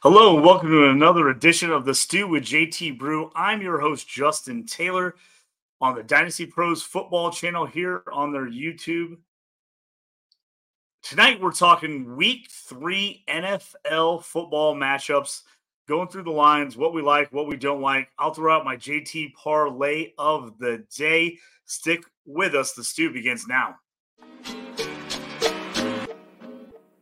Hello, 0.00 0.36
and 0.36 0.44
welcome 0.44 0.68
to 0.68 0.90
another 0.90 1.28
edition 1.28 1.72
of 1.72 1.84
the 1.84 1.92
Stew 1.92 2.28
with 2.28 2.44
JT 2.44 3.00
Brew. 3.00 3.32
I'm 3.34 3.60
your 3.60 3.80
host, 3.80 4.08
Justin 4.08 4.64
Taylor, 4.64 5.16
on 5.80 5.96
the 5.96 6.04
Dynasty 6.04 6.46
Pros 6.46 6.84
football 6.84 7.32
channel 7.32 7.66
here 7.66 8.04
on 8.12 8.32
their 8.32 8.48
YouTube. 8.48 9.16
Tonight, 11.02 11.40
we're 11.40 11.50
talking 11.50 12.14
week 12.14 12.46
three 12.48 13.24
NFL 13.28 14.22
football 14.22 14.76
matchups, 14.76 15.42
going 15.88 16.06
through 16.06 16.22
the 16.22 16.30
lines, 16.30 16.76
what 16.76 16.94
we 16.94 17.02
like, 17.02 17.32
what 17.32 17.48
we 17.48 17.56
don't 17.56 17.82
like. 17.82 18.08
I'll 18.20 18.32
throw 18.32 18.54
out 18.54 18.64
my 18.64 18.76
JT 18.76 19.34
parlay 19.34 20.12
of 20.16 20.60
the 20.60 20.84
day. 20.96 21.38
Stick 21.64 22.04
with 22.24 22.54
us. 22.54 22.72
The 22.72 22.84
stew 22.84 23.12
begins 23.12 23.48
now. 23.48 23.74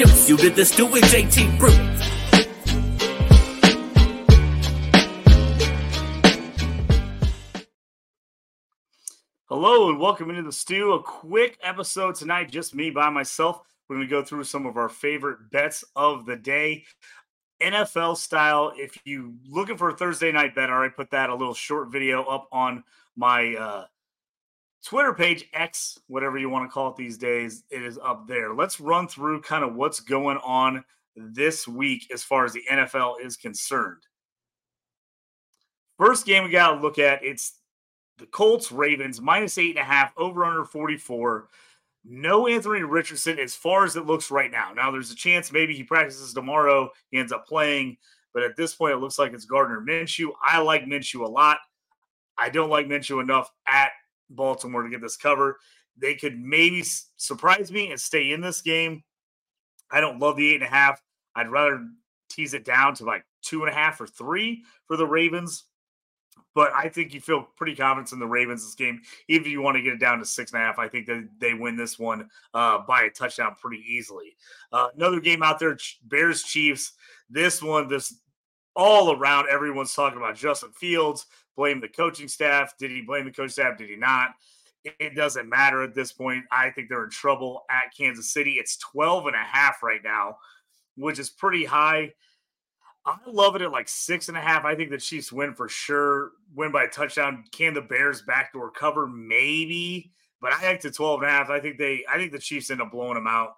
you 0.00 0.36
to 0.38 0.48
the 0.48 0.64
Stew 0.64 0.86
with 0.86 1.04
JT 1.04 1.58
Brew. 1.58 1.68
Hello, 9.44 9.90
and 9.90 10.00
welcome 10.00 10.30
into 10.30 10.40
the 10.40 10.52
stew. 10.52 10.92
A 10.92 11.02
quick 11.02 11.58
episode 11.62 12.14
tonight, 12.14 12.50
just 12.50 12.74
me 12.74 12.90
by 12.90 13.10
myself. 13.10 13.60
We're 13.90 13.96
going 13.96 14.08
to 14.08 14.10
go 14.10 14.24
through 14.24 14.44
some 14.44 14.64
of 14.64 14.78
our 14.78 14.88
favorite 14.88 15.50
bets 15.50 15.84
of 15.94 16.24
the 16.24 16.36
day. 16.36 16.84
NFL 17.60 18.16
style. 18.16 18.72
If 18.74 18.96
you 19.04 19.34
looking 19.50 19.76
for 19.76 19.90
a 19.90 19.96
Thursday 19.96 20.32
night 20.32 20.54
bet, 20.54 20.70
I 20.70 20.72
already 20.72 20.94
put 20.94 21.10
that 21.10 21.28
a 21.28 21.34
little 21.34 21.52
short 21.52 21.92
video 21.92 22.22
up 22.24 22.48
on 22.52 22.84
my 23.16 23.54
uh, 23.54 23.84
Twitter 24.84 25.12
page, 25.12 25.46
X, 25.52 25.98
whatever 26.06 26.38
you 26.38 26.48
want 26.48 26.68
to 26.68 26.72
call 26.72 26.88
it 26.88 26.96
these 26.96 27.18
days. 27.18 27.64
It 27.70 27.82
is 27.82 27.98
up 28.02 28.26
there. 28.26 28.54
Let's 28.54 28.80
run 28.80 29.08
through 29.08 29.42
kind 29.42 29.62
of 29.62 29.74
what's 29.74 30.00
going 30.00 30.38
on 30.38 30.84
this 31.16 31.68
week 31.68 32.10
as 32.12 32.22
far 32.22 32.44
as 32.44 32.52
the 32.52 32.62
NFL 32.70 33.16
is 33.22 33.36
concerned. 33.36 34.02
First 35.98 36.24
game 36.24 36.44
we 36.44 36.50
got 36.50 36.74
to 36.74 36.80
look 36.80 36.98
at 36.98 37.22
it's 37.22 37.58
the 38.18 38.26
Colts 38.26 38.72
Ravens 38.72 39.20
minus 39.20 39.58
eight 39.58 39.70
and 39.70 39.78
a 39.78 39.84
half 39.84 40.12
over 40.16 40.44
under 40.44 40.64
44. 40.64 41.48
No 42.04 42.46
Anthony 42.46 42.82
Richardson 42.82 43.38
as 43.38 43.54
far 43.54 43.84
as 43.84 43.96
it 43.96 44.06
looks 44.06 44.30
right 44.30 44.50
now. 44.50 44.72
Now 44.74 44.90
there's 44.90 45.10
a 45.10 45.16
chance 45.16 45.52
maybe 45.52 45.74
he 45.74 45.82
practices 45.82 46.32
tomorrow, 46.32 46.90
he 47.10 47.18
ends 47.18 47.32
up 47.32 47.46
playing, 47.46 47.98
but 48.32 48.42
at 48.42 48.56
this 48.56 48.74
point 48.74 48.94
it 48.94 48.98
looks 48.98 49.18
like 49.18 49.34
it's 49.34 49.44
Gardner 49.44 49.82
Minshew. 49.86 50.30
I 50.42 50.60
like 50.60 50.84
Minshew 50.84 51.26
a 51.26 51.28
lot. 51.28 51.58
I 52.38 52.48
don't 52.48 52.70
like 52.70 52.86
Minshew 52.86 53.20
enough 53.20 53.50
at 53.66 53.90
Baltimore 54.30 54.82
to 54.82 54.90
get 54.90 55.00
this 55.00 55.16
cover. 55.16 55.58
They 55.96 56.14
could 56.14 56.40
maybe 56.40 56.82
surprise 57.16 57.70
me 57.70 57.90
and 57.90 58.00
stay 58.00 58.32
in 58.32 58.40
this 58.40 58.62
game. 58.62 59.02
I 59.90 60.00
don't 60.00 60.20
love 60.20 60.36
the 60.36 60.48
eight 60.50 60.62
and 60.62 60.64
a 60.64 60.68
half. 60.68 61.02
I'd 61.34 61.50
rather 61.50 61.84
tease 62.30 62.54
it 62.54 62.64
down 62.64 62.94
to 62.94 63.04
like 63.04 63.24
two 63.42 63.64
and 63.64 63.70
a 63.70 63.74
half 63.74 64.00
or 64.00 64.06
three 64.06 64.64
for 64.86 64.96
the 64.96 65.06
Ravens. 65.06 65.64
But 66.54 66.72
I 66.74 66.88
think 66.88 67.14
you 67.14 67.20
feel 67.20 67.46
pretty 67.56 67.76
confident 67.76 68.12
in 68.12 68.18
the 68.18 68.26
Ravens 68.26 68.64
this 68.64 68.74
game. 68.74 69.00
Even 69.28 69.46
if 69.46 69.52
you 69.52 69.62
want 69.62 69.76
to 69.76 69.82
get 69.82 69.92
it 69.92 70.00
down 70.00 70.18
to 70.18 70.24
six 70.24 70.52
and 70.52 70.60
a 70.60 70.64
half, 70.64 70.78
I 70.78 70.88
think 70.88 71.06
that 71.06 71.28
they 71.38 71.54
win 71.54 71.76
this 71.76 71.98
one 71.98 72.28
uh, 72.54 72.78
by 72.88 73.02
a 73.02 73.10
touchdown 73.10 73.54
pretty 73.60 73.84
easily. 73.86 74.36
Uh, 74.72 74.88
another 74.96 75.20
game 75.20 75.42
out 75.42 75.58
there, 75.58 75.76
Bears 76.02 76.42
Chiefs. 76.42 76.92
This 77.28 77.62
one, 77.62 77.86
this 77.86 78.16
all 78.80 79.12
around, 79.12 79.48
everyone's 79.50 79.94
talking 79.94 80.16
about 80.16 80.36
Justin 80.36 80.72
Fields. 80.72 81.26
Blame 81.54 81.80
the 81.80 81.88
coaching 81.88 82.28
staff. 82.28 82.78
Did 82.78 82.90
he 82.90 83.02
blame 83.02 83.26
the 83.26 83.30
coaching 83.30 83.50
staff? 83.50 83.76
Did 83.76 83.90
he 83.90 83.96
not? 83.96 84.30
It 84.84 85.14
doesn't 85.14 85.50
matter 85.50 85.82
at 85.82 85.94
this 85.94 86.12
point. 86.12 86.44
I 86.50 86.70
think 86.70 86.88
they're 86.88 87.04
in 87.04 87.10
trouble 87.10 87.66
at 87.68 87.94
Kansas 87.94 88.32
City. 88.32 88.52
It's 88.52 88.78
12 88.78 89.26
and 89.26 89.36
a 89.36 89.40
half 89.40 89.82
right 89.82 90.02
now, 90.02 90.38
which 90.96 91.18
is 91.18 91.28
pretty 91.28 91.66
high. 91.66 92.14
I 93.04 93.18
love 93.26 93.54
it 93.54 93.62
at 93.62 93.70
like 93.70 93.88
six 93.88 94.28
and 94.28 94.36
a 94.38 94.40
half. 94.40 94.64
I 94.64 94.74
think 94.74 94.88
the 94.88 94.96
Chiefs 94.96 95.30
win 95.30 95.52
for 95.54 95.68
sure. 95.68 96.30
Win 96.54 96.72
by 96.72 96.84
a 96.84 96.88
touchdown. 96.88 97.44
Can 97.52 97.74
the 97.74 97.82
Bears 97.82 98.22
backdoor 98.22 98.70
cover? 98.70 99.06
Maybe. 99.06 100.10
But 100.40 100.54
I 100.54 100.62
like 100.62 100.80
the 100.80 100.90
12 100.90 101.20
and 101.20 101.30
a 101.30 101.32
half. 101.32 101.50
I 101.50 101.60
think 101.60 101.76
they 101.76 102.06
I 102.10 102.16
think 102.16 102.32
the 102.32 102.38
Chiefs 102.38 102.70
end 102.70 102.80
up 102.80 102.92
blowing 102.92 103.14
them 103.14 103.26
out. 103.26 103.56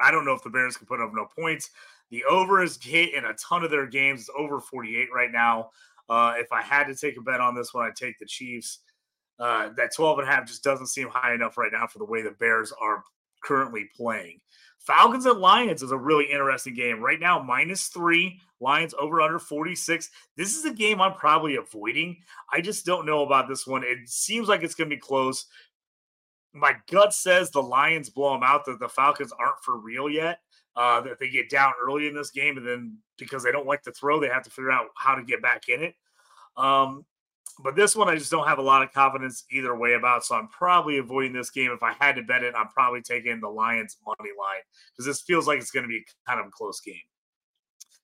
I 0.00 0.10
don't 0.10 0.24
know 0.24 0.32
if 0.32 0.42
the 0.42 0.50
Bears 0.50 0.78
can 0.78 0.86
put 0.86 1.00
up 1.00 1.12
no 1.12 1.26
points. 1.26 1.70
The 2.10 2.24
over 2.24 2.62
is 2.62 2.78
hit 2.82 3.14
in 3.14 3.24
a 3.24 3.34
ton 3.34 3.64
of 3.64 3.70
their 3.70 3.86
games. 3.86 4.20
It's 4.20 4.30
over 4.36 4.60
48 4.60 5.08
right 5.14 5.30
now. 5.30 5.70
Uh, 6.08 6.34
if 6.36 6.52
I 6.52 6.62
had 6.62 6.84
to 6.84 6.94
take 6.94 7.18
a 7.18 7.22
bet 7.22 7.40
on 7.40 7.54
this 7.54 7.74
one, 7.74 7.86
I'd 7.86 7.96
take 7.96 8.18
the 8.18 8.26
Chiefs. 8.26 8.80
Uh, 9.38 9.68
that 9.76 9.94
12 9.94 10.20
and 10.20 10.28
a 10.28 10.30
half 10.30 10.46
just 10.46 10.64
doesn't 10.64 10.88
seem 10.88 11.08
high 11.08 11.34
enough 11.34 11.58
right 11.58 11.72
now 11.72 11.86
for 11.86 11.98
the 11.98 12.04
way 12.04 12.22
the 12.22 12.32
Bears 12.32 12.72
are 12.80 13.04
currently 13.42 13.88
playing. 13.96 14.40
Falcons 14.78 15.26
and 15.26 15.38
Lions 15.38 15.82
is 15.82 15.92
a 15.92 15.98
really 15.98 16.24
interesting 16.24 16.74
game. 16.74 17.00
Right 17.00 17.20
now, 17.20 17.42
minus 17.42 17.88
three, 17.88 18.40
Lions 18.60 18.94
over 18.98 19.20
under 19.20 19.38
46. 19.38 20.10
This 20.36 20.56
is 20.56 20.64
a 20.64 20.72
game 20.72 21.00
I'm 21.00 21.14
probably 21.14 21.56
avoiding. 21.56 22.16
I 22.52 22.60
just 22.60 22.86
don't 22.86 23.06
know 23.06 23.22
about 23.22 23.48
this 23.48 23.66
one. 23.66 23.84
It 23.84 24.08
seems 24.08 24.48
like 24.48 24.62
it's 24.62 24.74
going 24.74 24.88
to 24.88 24.96
be 24.96 25.00
close. 25.00 25.46
My 26.54 26.74
gut 26.90 27.12
says 27.12 27.50
the 27.50 27.62
Lions 27.62 28.08
blow 28.08 28.32
them 28.32 28.42
out, 28.42 28.64
that 28.64 28.80
the 28.80 28.88
Falcons 28.88 29.32
aren't 29.38 29.62
for 29.62 29.78
real 29.78 30.08
yet 30.08 30.40
uh, 30.78 31.00
that 31.00 31.18
they 31.18 31.28
get 31.28 31.50
down 31.50 31.72
early 31.82 32.06
in 32.06 32.14
this 32.14 32.30
game, 32.30 32.56
and 32.56 32.66
then 32.66 32.96
because 33.18 33.42
they 33.42 33.50
don't 33.50 33.66
like 33.66 33.82
to 33.82 33.90
throw, 33.90 34.20
they 34.20 34.28
have 34.28 34.44
to 34.44 34.50
figure 34.50 34.70
out 34.70 34.86
how 34.96 35.16
to 35.16 35.24
get 35.24 35.42
back 35.42 35.68
in 35.68 35.82
it. 35.82 35.94
Um, 36.56 37.04
but 37.60 37.74
this 37.74 37.96
one, 37.96 38.08
I 38.08 38.14
just 38.14 38.30
don't 38.30 38.46
have 38.46 38.58
a 38.58 38.62
lot 38.62 38.84
of 38.84 38.92
confidence 38.92 39.44
either 39.50 39.74
way 39.74 39.94
about. 39.94 40.24
So 40.24 40.36
I'm 40.36 40.46
probably 40.46 40.98
avoiding 40.98 41.32
this 41.32 41.50
game. 41.50 41.72
If 41.72 41.82
I 41.82 41.92
had 41.98 42.14
to 42.14 42.22
bet 42.22 42.44
it, 42.44 42.54
I'm 42.56 42.68
probably 42.68 43.02
taking 43.02 43.40
the 43.40 43.48
Lions 43.48 43.96
money 44.06 44.30
line 44.38 44.62
because 44.92 45.04
this 45.04 45.22
feels 45.22 45.48
like 45.48 45.58
it's 45.58 45.72
going 45.72 45.82
to 45.82 45.88
be 45.88 46.04
kind 46.28 46.38
of 46.38 46.46
a 46.46 46.50
close 46.50 46.80
game. 46.80 46.94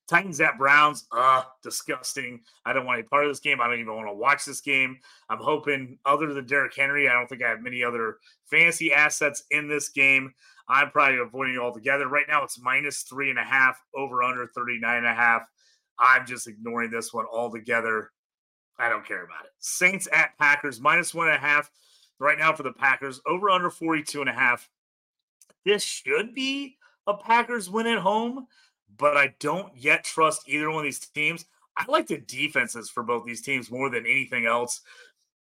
Titans 0.07 0.41
at 0.41 0.57
Browns, 0.57 1.07
uh, 1.13 1.43
disgusting. 1.63 2.41
I 2.65 2.73
don't 2.73 2.85
want 2.85 2.99
any 2.99 3.07
part 3.07 3.25
of 3.25 3.31
this 3.31 3.39
game. 3.39 3.61
I 3.61 3.67
don't 3.67 3.79
even 3.79 3.95
want 3.95 4.07
to 4.09 4.13
watch 4.13 4.45
this 4.45 4.61
game. 4.61 4.97
I'm 5.29 5.39
hoping, 5.39 5.97
other 6.05 6.31
than 6.33 6.45
Derrick 6.45 6.75
Henry, 6.75 7.07
I 7.07 7.13
don't 7.13 7.27
think 7.27 7.41
I 7.41 7.49
have 7.49 7.61
many 7.61 7.83
other 7.83 8.17
fantasy 8.51 8.93
assets 8.93 9.43
in 9.49 9.67
this 9.67 9.89
game. 9.89 10.33
I'm 10.67 10.89
probably 10.89 11.19
avoiding 11.19 11.55
it 11.55 11.59
altogether. 11.59 12.07
Right 12.07 12.25
now, 12.27 12.43
it's 12.43 12.59
minus 12.59 13.01
three 13.01 13.29
and 13.29 13.39
a 13.39 13.43
half, 13.43 13.81
over 13.95 14.23
under 14.23 14.47
39 14.47 14.97
and 14.97 15.05
a 15.05 15.13
half. 15.13 15.43
I'm 15.99 16.25
just 16.25 16.47
ignoring 16.47 16.91
this 16.91 17.13
one 17.13 17.25
altogether. 17.31 18.11
I 18.77 18.89
don't 18.89 19.05
care 19.05 19.23
about 19.23 19.45
it. 19.45 19.51
Saints 19.59 20.07
at 20.11 20.37
Packers, 20.37 20.81
minus 20.81 21.13
one 21.13 21.27
and 21.27 21.35
a 21.35 21.39
half 21.39 21.71
right 22.19 22.37
now 22.37 22.53
for 22.53 22.63
the 22.63 22.73
Packers, 22.73 23.21
over 23.25 23.49
under 23.49 23.69
42 23.69 24.21
and 24.21 24.29
a 24.29 24.33
half. 24.33 24.69
This 25.65 25.83
should 25.83 26.33
be 26.33 26.77
a 27.07 27.15
Packers 27.15 27.69
win 27.69 27.87
at 27.87 27.99
home, 27.99 28.47
but 28.97 29.17
I 29.17 29.35
don't 29.39 29.75
yet 29.75 30.03
trust 30.03 30.47
either 30.47 30.69
one 30.69 30.79
of 30.79 30.83
these 30.83 30.99
teams. 30.99 31.45
I 31.77 31.85
like 31.87 32.07
the 32.07 32.17
defenses 32.17 32.89
for 32.89 33.03
both 33.03 33.25
these 33.25 33.41
teams 33.41 33.71
more 33.71 33.89
than 33.89 34.05
anything 34.05 34.45
else. 34.45 34.81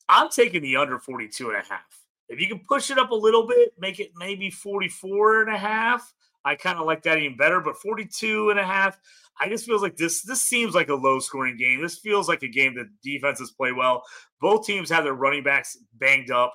I'm 0.07 0.29
taking 0.29 0.61
the 0.61 0.77
under 0.77 0.99
42 0.99 1.49
and 1.49 1.57
a 1.57 1.61
half. 1.61 2.04
If 2.29 2.39
you 2.39 2.47
can 2.47 2.59
push 2.67 2.89
it 2.89 2.97
up 2.97 3.11
a 3.11 3.15
little 3.15 3.45
bit, 3.45 3.73
make 3.77 3.99
it 3.99 4.11
maybe 4.15 4.49
44 4.49 5.43
and 5.43 5.55
a 5.55 5.57
half, 5.57 6.13
I 6.43 6.55
kind 6.55 6.77
of 6.77 6.85
like 6.85 7.01
that 7.03 7.17
even 7.17 7.35
better. 7.35 7.59
But 7.59 7.77
42 7.77 8.51
and 8.51 8.59
a 8.59 8.63
half, 8.63 8.99
I 9.39 9.49
just 9.49 9.65
feels 9.65 9.81
like 9.81 9.97
this 9.97 10.21
this 10.21 10.41
seems 10.41 10.75
like 10.75 10.89
a 10.89 10.95
low 10.95 11.19
scoring 11.19 11.57
game. 11.57 11.81
This 11.81 11.97
feels 11.97 12.29
like 12.29 12.43
a 12.43 12.47
game 12.47 12.75
that 12.75 12.87
defenses 13.03 13.51
play 13.51 13.71
well. 13.71 14.03
Both 14.39 14.65
teams 14.65 14.89
have 14.89 15.03
their 15.03 15.13
running 15.13 15.43
backs 15.43 15.77
banged 15.95 16.31
up. 16.31 16.53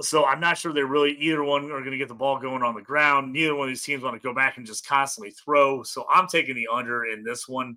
So 0.00 0.24
I'm 0.24 0.38
not 0.38 0.56
sure 0.56 0.72
they're 0.72 0.86
really 0.86 1.16
either 1.18 1.42
one 1.42 1.64
are 1.64 1.80
going 1.80 1.90
to 1.90 1.98
get 1.98 2.06
the 2.06 2.14
ball 2.14 2.38
going 2.38 2.62
on 2.62 2.76
the 2.76 2.80
ground. 2.80 3.32
Neither 3.32 3.56
one 3.56 3.66
of 3.66 3.72
these 3.72 3.82
teams 3.82 4.04
want 4.04 4.14
to 4.14 4.26
go 4.26 4.32
back 4.32 4.56
and 4.56 4.64
just 4.64 4.86
constantly 4.86 5.32
throw. 5.32 5.82
So 5.82 6.06
I'm 6.12 6.28
taking 6.28 6.54
the 6.54 6.68
under 6.72 7.06
in 7.06 7.24
this 7.24 7.48
one. 7.48 7.76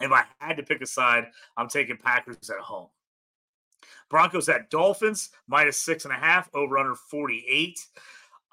If 0.00 0.10
I 0.10 0.24
had 0.38 0.56
to 0.56 0.62
pick 0.62 0.80
a 0.80 0.86
side, 0.86 1.26
I'm 1.58 1.68
taking 1.68 1.98
Packers 1.98 2.48
at 2.48 2.56
home. 2.58 2.88
Broncos 4.12 4.50
at 4.50 4.68
Dolphins, 4.68 5.30
minus 5.48 5.78
six 5.78 6.04
and 6.04 6.12
a 6.12 6.18
half, 6.18 6.50
over 6.52 6.76
under 6.76 6.94
48. 6.94 7.80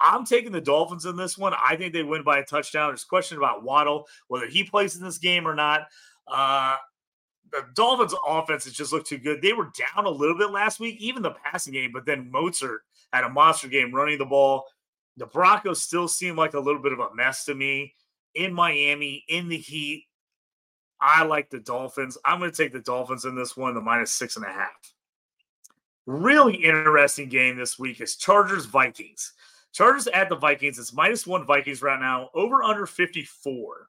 I'm 0.00 0.24
taking 0.24 0.52
the 0.52 0.60
Dolphins 0.60 1.04
in 1.04 1.16
this 1.16 1.36
one. 1.36 1.52
I 1.52 1.76
think 1.76 1.92
they 1.92 2.02
win 2.02 2.22
by 2.22 2.38
a 2.38 2.44
touchdown. 2.44 2.88
There's 2.88 3.04
a 3.04 3.06
question 3.06 3.36
about 3.36 3.62
Waddle, 3.62 4.08
whether 4.28 4.46
he 4.46 4.64
plays 4.64 4.96
in 4.96 5.04
this 5.04 5.18
game 5.18 5.46
or 5.46 5.54
not. 5.54 5.82
Uh, 6.26 6.76
the 7.52 7.66
Dolphins' 7.74 8.14
offense 8.26 8.64
has 8.64 8.72
just 8.72 8.90
looked 8.90 9.08
too 9.08 9.18
good. 9.18 9.42
They 9.42 9.52
were 9.52 9.70
down 9.94 10.06
a 10.06 10.10
little 10.10 10.38
bit 10.38 10.50
last 10.50 10.80
week, 10.80 10.96
even 10.98 11.22
the 11.22 11.34
passing 11.44 11.74
game, 11.74 11.90
but 11.92 12.06
then 12.06 12.32
Mostert 12.32 12.78
had 13.12 13.24
a 13.24 13.28
monster 13.28 13.68
game 13.68 13.94
running 13.94 14.16
the 14.16 14.24
ball. 14.24 14.64
The 15.18 15.26
Broncos 15.26 15.82
still 15.82 16.08
seem 16.08 16.36
like 16.36 16.54
a 16.54 16.60
little 16.60 16.80
bit 16.80 16.94
of 16.94 17.00
a 17.00 17.14
mess 17.14 17.44
to 17.44 17.54
me. 17.54 17.94
in 18.34 18.54
Miami 18.54 19.24
in 19.28 19.48
the 19.48 19.58
heat. 19.58 20.06
I 21.02 21.24
like 21.24 21.50
the 21.50 21.60
Dolphins. 21.60 22.16
I'm 22.24 22.38
going 22.38 22.50
to 22.50 22.56
take 22.56 22.72
the 22.72 22.80
Dolphins 22.80 23.26
in 23.26 23.34
this 23.34 23.58
one, 23.58 23.74
the 23.74 23.80
minus 23.82 24.12
six 24.12 24.36
and 24.36 24.46
a 24.46 24.48
half. 24.48 24.94
Really 26.10 26.56
interesting 26.56 27.28
game 27.28 27.56
this 27.56 27.78
week 27.78 28.00
is 28.00 28.16
Chargers 28.16 28.66
Vikings. 28.66 29.34
Chargers 29.72 30.08
at 30.08 30.28
the 30.28 30.34
Vikings. 30.34 30.76
It's 30.76 30.92
minus 30.92 31.24
one 31.24 31.46
Vikings 31.46 31.82
right 31.82 32.00
now, 32.00 32.30
over 32.34 32.64
under 32.64 32.84
54. 32.84 33.86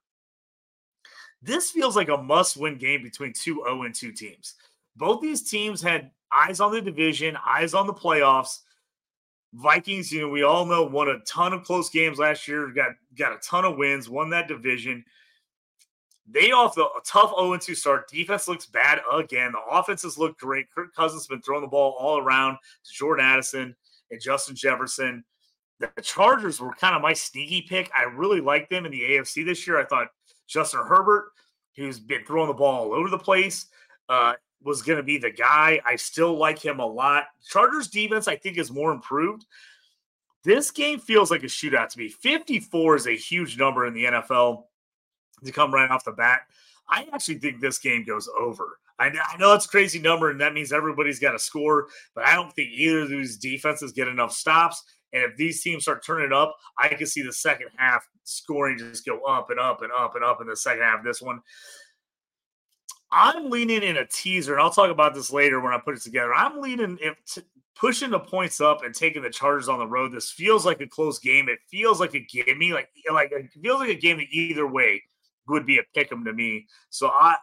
This 1.41 1.71
feels 1.71 1.95
like 1.95 2.09
a 2.09 2.17
must 2.17 2.57
win 2.57 2.77
game 2.77 3.01
between 3.01 3.33
two 3.33 3.63
0 3.65 3.81
and 3.81 3.95
2 3.95 4.11
teams. 4.11 4.53
Both 4.95 5.23
these 5.23 5.49
teams 5.49 5.81
had 5.81 6.11
eyes 6.31 6.59
on 6.59 6.71
the 6.71 6.79
division, 6.79 7.35
eyes 7.43 7.73
on 7.73 7.87
the 7.87 7.93
playoffs. 7.93 8.59
Vikings, 9.53 10.11
you 10.11 10.21
know, 10.21 10.29
we 10.29 10.43
all 10.43 10.67
know 10.67 10.83
won 10.83 11.09
a 11.09 11.21
ton 11.21 11.53
of 11.53 11.63
close 11.63 11.89
games 11.89 12.19
last 12.19 12.47
year, 12.47 12.67
got 12.67 12.91
got 13.17 13.33
a 13.33 13.39
ton 13.39 13.65
of 13.65 13.77
wins, 13.77 14.07
won 14.07 14.29
that 14.29 14.47
division. 14.47 15.03
They 16.31 16.51
off 16.51 16.75
the 16.75 16.87
tough 17.05 17.33
0 17.37 17.57
2 17.57 17.75
start. 17.75 18.09
Defense 18.09 18.47
looks 18.47 18.65
bad 18.65 19.01
again. 19.13 19.51
The 19.51 19.75
offenses 19.75 20.17
look 20.17 20.37
great. 20.37 20.71
Kirk 20.73 20.93
Cousins 20.95 21.23
has 21.23 21.27
been 21.27 21.41
throwing 21.41 21.61
the 21.61 21.67
ball 21.67 21.95
all 21.99 22.19
around 22.19 22.57
to 22.83 22.93
Jordan 22.93 23.25
Addison 23.25 23.75
and 24.09 24.21
Justin 24.21 24.55
Jefferson. 24.55 25.23
The 25.79 25.89
Chargers 26.01 26.61
were 26.61 26.73
kind 26.73 26.95
of 26.95 27.01
my 27.01 27.13
sneaky 27.13 27.63
pick. 27.63 27.89
I 27.97 28.03
really 28.03 28.39
like 28.39 28.69
them 28.69 28.85
in 28.85 28.91
the 28.91 29.01
AFC 29.01 29.43
this 29.43 29.65
year. 29.65 29.79
I 29.79 29.85
thought 29.85 30.07
Justin 30.47 30.81
Herbert, 30.85 31.31
who's 31.75 31.99
been 31.99 32.23
throwing 32.23 32.47
the 32.47 32.53
ball 32.53 32.91
all 32.91 32.93
over 32.93 33.09
the 33.09 33.17
place, 33.17 33.65
uh, 34.07 34.33
was 34.63 34.83
going 34.83 34.97
to 34.97 35.03
be 35.03 35.17
the 35.17 35.31
guy. 35.31 35.81
I 35.85 35.95
still 35.95 36.37
like 36.37 36.59
him 36.59 36.79
a 36.79 36.85
lot. 36.85 37.25
Chargers 37.47 37.87
defense, 37.87 38.27
I 38.27 38.35
think, 38.35 38.57
is 38.57 38.71
more 38.71 38.91
improved. 38.91 39.45
This 40.43 40.71
game 40.71 40.99
feels 40.99 41.31
like 41.31 41.43
a 41.43 41.47
shootout 41.47 41.89
to 41.89 41.99
me. 41.99 42.09
54 42.09 42.95
is 42.95 43.07
a 43.07 43.15
huge 43.15 43.57
number 43.57 43.85
in 43.85 43.93
the 43.93 44.05
NFL 44.05 44.65
to 45.43 45.51
come 45.51 45.73
right 45.73 45.89
off 45.89 46.05
the 46.05 46.11
bat. 46.11 46.41
I 46.89 47.07
actually 47.13 47.39
think 47.39 47.61
this 47.61 47.79
game 47.79 48.03
goes 48.03 48.29
over. 48.39 48.79
I, 48.99 49.07
I 49.07 49.37
know 49.37 49.53
it's 49.53 49.65
a 49.65 49.69
crazy 49.69 49.99
number, 49.99 50.29
and 50.29 50.39
that 50.41 50.53
means 50.53 50.71
everybody's 50.71 51.19
got 51.19 51.31
to 51.31 51.39
score, 51.39 51.87
but 52.13 52.25
I 52.25 52.35
don't 52.35 52.53
think 52.53 52.69
either 52.71 53.01
of 53.01 53.09
these 53.09 53.37
defenses 53.37 53.93
get 53.93 54.07
enough 54.07 54.33
stops. 54.33 54.83
And 55.13 55.23
if 55.23 55.35
these 55.35 55.61
teams 55.61 55.83
start 55.83 56.05
turning 56.05 56.31
up, 56.31 56.55
I 56.77 56.89
can 56.89 57.07
see 57.07 57.21
the 57.21 57.33
second 57.33 57.69
half 57.77 58.07
scoring 58.23 58.77
just 58.77 59.05
go 59.05 59.21
up 59.21 59.49
and 59.49 59.59
up 59.59 59.81
and 59.81 59.91
up 59.91 60.15
and 60.15 60.23
up 60.23 60.39
in 60.41 60.47
the 60.47 60.55
second 60.55 60.83
half 60.83 60.99
of 60.99 61.05
this 61.05 61.21
one. 61.21 61.41
I'm 63.11 63.49
leaning 63.49 63.83
in 63.83 63.97
a 63.97 64.05
teaser, 64.05 64.53
and 64.53 64.61
I'll 64.61 64.69
talk 64.69 64.89
about 64.89 65.13
this 65.13 65.33
later 65.33 65.59
when 65.59 65.73
I 65.73 65.79
put 65.79 65.95
it 65.95 66.01
together. 66.01 66.33
I'm 66.33 66.61
leaning 66.61 66.97
if 67.01 67.15
t- 67.25 67.41
pushing 67.75 68.11
the 68.11 68.19
points 68.19 68.61
up 68.61 68.83
and 68.83 68.95
taking 68.95 69.21
the 69.21 69.29
Chargers 69.29 69.67
on 69.67 69.79
the 69.79 69.87
road. 69.87 70.13
This 70.13 70.31
feels 70.31 70.65
like 70.65 70.79
a 70.79 70.87
close 70.87 71.19
game. 71.19 71.49
It 71.49 71.59
feels 71.69 71.99
like 71.99 72.13
a 72.13 72.19
gimme, 72.19 72.71
like 72.71 72.89
like 73.11 73.31
it 73.33 73.51
feels 73.61 73.79
like 73.79 73.89
a 73.89 73.95
game 73.95 74.17
that 74.17 74.27
either 74.31 74.65
way 74.65 75.03
would 75.47 75.65
be 75.65 75.79
a 75.79 75.83
pick 75.93 76.11
'em 76.11 76.23
to 76.25 76.33
me. 76.33 76.67
So 76.89 77.07
I, 77.07 77.35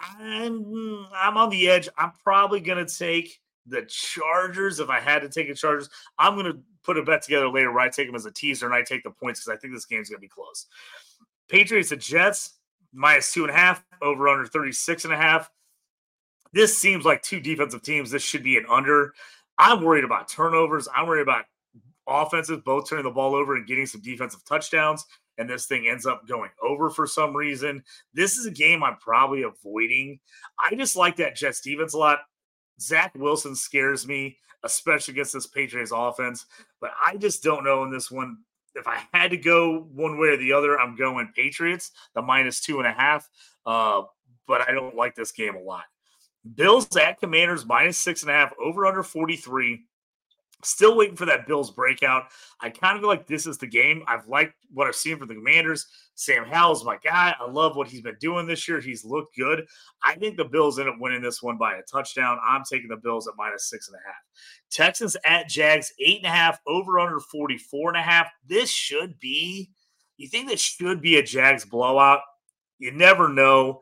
I'm 0.00 1.06
I'm 1.14 1.36
on 1.36 1.50
the 1.50 1.68
edge. 1.68 1.88
I'm 1.96 2.12
probably 2.22 2.60
gonna 2.60 2.86
take 2.86 3.40
the 3.66 3.82
Chargers 3.88 4.80
if 4.80 4.88
I 4.88 5.00
had 5.00 5.20
to 5.22 5.28
take 5.28 5.48
the 5.48 5.54
Chargers. 5.54 5.90
I'm 6.18 6.36
gonna 6.36 6.58
put 6.82 6.98
a 6.98 7.02
bet 7.02 7.22
together 7.22 7.48
later 7.48 7.72
where 7.72 7.80
I 7.80 7.88
take 7.88 8.06
them 8.08 8.16
as 8.16 8.26
a 8.26 8.30
teaser 8.30 8.66
and 8.66 8.74
I 8.74 8.82
take 8.82 9.02
the 9.02 9.10
points 9.10 9.40
because 9.40 9.56
I 9.56 9.60
think 9.60 9.74
this 9.74 9.86
game's 9.86 10.08
gonna 10.08 10.20
be 10.20 10.28
close. 10.28 10.66
Patriots 11.48 11.92
and 11.92 12.00
Jets 12.00 12.60
minus 12.92 13.32
two 13.32 13.42
and 13.42 13.50
a 13.50 13.56
half, 13.56 13.84
over 14.02 14.28
under 14.28 14.46
36 14.46 15.04
and 15.04 15.14
a 15.14 15.16
half. 15.16 15.50
This 16.52 16.76
seems 16.76 17.04
like 17.04 17.22
two 17.22 17.40
defensive 17.40 17.82
teams. 17.82 18.10
This 18.10 18.22
should 18.22 18.42
be 18.42 18.56
an 18.56 18.66
under. 18.68 19.14
I'm 19.58 19.82
worried 19.82 20.04
about 20.04 20.28
turnovers. 20.28 20.88
I'm 20.94 21.06
worried 21.06 21.22
about 21.22 21.44
offenses 22.08 22.58
both 22.64 22.88
turning 22.88 23.04
the 23.04 23.10
ball 23.10 23.34
over 23.34 23.54
and 23.54 23.66
getting 23.66 23.86
some 23.86 24.00
defensive 24.00 24.44
touchdowns. 24.44 25.04
And 25.40 25.48
this 25.48 25.64
thing 25.64 25.88
ends 25.88 26.04
up 26.04 26.28
going 26.28 26.50
over 26.62 26.90
for 26.90 27.06
some 27.06 27.34
reason. 27.34 27.82
This 28.12 28.36
is 28.36 28.44
a 28.44 28.50
game 28.50 28.84
I'm 28.84 28.98
probably 28.98 29.42
avoiding. 29.42 30.20
I 30.62 30.74
just 30.74 30.96
like 30.96 31.16
that 31.16 31.34
Jets 31.34 31.62
defense 31.62 31.94
a 31.94 31.98
lot. 31.98 32.18
Zach 32.78 33.14
Wilson 33.16 33.56
scares 33.56 34.06
me, 34.06 34.36
especially 34.64 35.12
against 35.12 35.32
this 35.32 35.46
Patriots 35.46 35.92
offense. 35.94 36.44
But 36.78 36.90
I 37.02 37.16
just 37.16 37.42
don't 37.42 37.64
know 37.64 37.84
in 37.84 37.90
this 37.90 38.10
one 38.10 38.36
if 38.74 38.86
I 38.86 39.00
had 39.14 39.30
to 39.30 39.38
go 39.38 39.88
one 39.94 40.18
way 40.18 40.28
or 40.28 40.36
the 40.36 40.52
other, 40.52 40.78
I'm 40.78 40.94
going 40.94 41.32
Patriots, 41.34 41.90
the 42.14 42.20
minus 42.20 42.60
two 42.60 42.78
and 42.78 42.86
a 42.86 42.92
half. 42.92 43.26
Uh, 43.64 44.02
but 44.46 44.68
I 44.68 44.72
don't 44.72 44.94
like 44.94 45.14
this 45.14 45.32
game 45.32 45.56
a 45.56 45.60
lot. 45.60 45.84
Bills 46.54 46.94
at 46.96 47.18
Commanders 47.18 47.64
minus 47.64 47.96
six 47.96 48.20
and 48.22 48.30
a 48.30 48.34
half, 48.34 48.52
over 48.62 48.84
under 48.84 49.02
43. 49.02 49.84
Still 50.62 50.96
waiting 50.96 51.16
for 51.16 51.24
that 51.26 51.46
Bills 51.46 51.70
breakout. 51.70 52.24
I 52.60 52.68
kind 52.68 52.96
of 52.96 53.00
feel 53.00 53.08
like 53.08 53.26
this 53.26 53.46
is 53.46 53.56
the 53.56 53.66
game. 53.66 54.02
I've 54.06 54.28
liked 54.28 54.54
what 54.72 54.86
I've 54.86 54.94
seen 54.94 55.16
from 55.18 55.28
the 55.28 55.34
Commanders. 55.34 55.86
Sam 56.14 56.44
Howell's 56.44 56.84
my 56.84 56.98
guy. 57.02 57.34
I 57.40 57.50
love 57.50 57.76
what 57.76 57.88
he's 57.88 58.02
been 58.02 58.18
doing 58.20 58.46
this 58.46 58.68
year. 58.68 58.78
He's 58.78 59.04
looked 59.04 59.34
good. 59.36 59.66
I 60.02 60.16
think 60.16 60.36
the 60.36 60.44
Bills 60.44 60.78
end 60.78 60.90
up 60.90 60.96
winning 60.98 61.22
this 61.22 61.42
one 61.42 61.56
by 61.56 61.76
a 61.76 61.82
touchdown. 61.82 62.38
I'm 62.46 62.62
taking 62.70 62.88
the 62.88 62.96
Bills 62.96 63.26
at 63.26 63.34
minus 63.38 63.70
six 63.70 63.88
and 63.88 63.96
a 63.96 64.06
half. 64.06 64.16
Texans 64.70 65.16
at 65.24 65.48
Jags, 65.48 65.94
eight 65.98 66.18
and 66.18 66.26
a 66.26 66.30
half, 66.30 66.60
over 66.66 67.00
under 67.00 67.20
44 67.20 67.90
and 67.90 67.96
a 67.96 68.02
half. 68.02 68.28
This 68.46 68.70
should 68.70 69.18
be, 69.18 69.70
you 70.18 70.28
think 70.28 70.48
this 70.48 70.60
should 70.60 71.00
be 71.00 71.16
a 71.16 71.22
Jags 71.22 71.64
blowout? 71.64 72.20
You 72.78 72.92
never 72.92 73.28
know. 73.28 73.80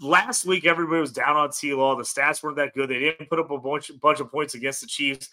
Last 0.00 0.44
week, 0.44 0.66
everybody 0.66 1.00
was 1.00 1.12
down 1.12 1.36
on 1.36 1.50
T 1.50 1.74
Law. 1.74 1.96
The 1.96 2.02
stats 2.04 2.42
weren't 2.42 2.56
that 2.56 2.74
good. 2.74 2.90
They 2.90 2.98
didn't 2.98 3.28
put 3.28 3.38
up 3.40 3.50
a 3.50 3.58
bunch, 3.58 3.90
bunch 4.00 4.20
of 4.20 4.30
points 4.30 4.54
against 4.54 4.80
the 4.82 4.86
Chiefs. 4.86 5.28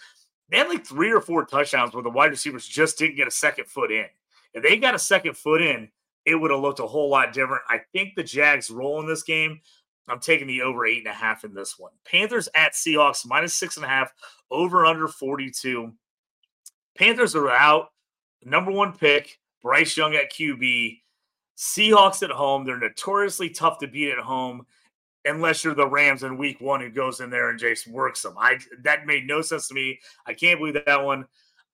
They 0.50 0.58
had 0.58 0.70
like 0.70 0.86
three 0.86 1.12
or 1.12 1.22
four 1.22 1.46
touchdowns 1.46 1.94
where 1.94 2.04
the 2.04 2.10
wide 2.10 2.32
receivers 2.32 2.68
just 2.68 2.98
didn't 2.98 3.18
get 3.18 3.28
a 3.28 3.32
second 3.32 3.68
foot 3.68 3.92
in. 3.92 4.06
If 4.54 4.64
they 4.64 4.78
got 4.78 4.96
a 4.96 5.00
second 5.00 5.36
foot 5.36 5.62
in, 5.62 5.90
it 6.26 6.36
would 6.36 6.52
have 6.52 6.62
looked 6.62 6.80
a 6.80 6.88
whole 6.88 7.10
lot 7.10 7.34
different. 7.34 7.64
I 7.70 7.82
think 7.94 8.16
the 8.16 8.24
Jags 8.24 8.70
roll 8.70 9.00
in 9.00 9.08
this 9.08 9.24
game. 9.24 9.60
I'm 10.10 10.20
taking 10.20 10.48
the 10.48 10.62
over 10.62 10.86
eight 10.86 11.00
and 11.00 11.08
a 11.08 11.14
half 11.14 11.44
in 11.44 11.54
this 11.54 11.78
one. 11.78 11.92
Panthers 12.06 12.48
at 12.56 12.74
Seahawks 12.74 13.26
minus 13.26 13.54
six 13.54 13.76
and 13.76 13.86
a 13.86 13.90
half, 13.90 14.14
over 14.50 14.86
under 14.86 15.08
42. 15.08 15.92
Panthers 16.98 17.36
are 17.36 17.50
out. 17.50 17.88
Number 18.44 18.72
one 18.72 18.94
pick, 18.94 19.40
Bryce 19.62 19.98
Young 19.98 20.16
at 20.16 20.32
QB. 20.32 21.00
Seahawks 21.58 22.24
at 22.24 22.30
home. 22.30 22.64
They're 22.64 22.80
notoriously 22.80 23.50
tough 23.50 23.80
to 23.80 23.88
beat 23.88 24.12
at 24.12 24.20
home 24.20 24.66
unless 25.28 25.64
you're 25.64 25.76
the 25.76 25.88
Rams 25.88 26.24
in 26.24 26.38
week 26.38 26.62
one 26.62 26.82
who 26.82 26.90
goes 26.90 27.20
in 27.20 27.30
there 27.30 27.50
and 27.50 27.60
just 27.60 27.88
works 27.88 28.22
them. 28.22 28.36
I 28.38 28.60
that 28.82 29.06
made 29.06 29.28
no 29.28 29.42
sense 29.42 29.68
to 29.68 29.74
me. 29.74 30.00
I 30.26 30.34
can't 30.34 30.60
believe 30.60 30.78
that 30.86 31.04
one. 31.04 31.26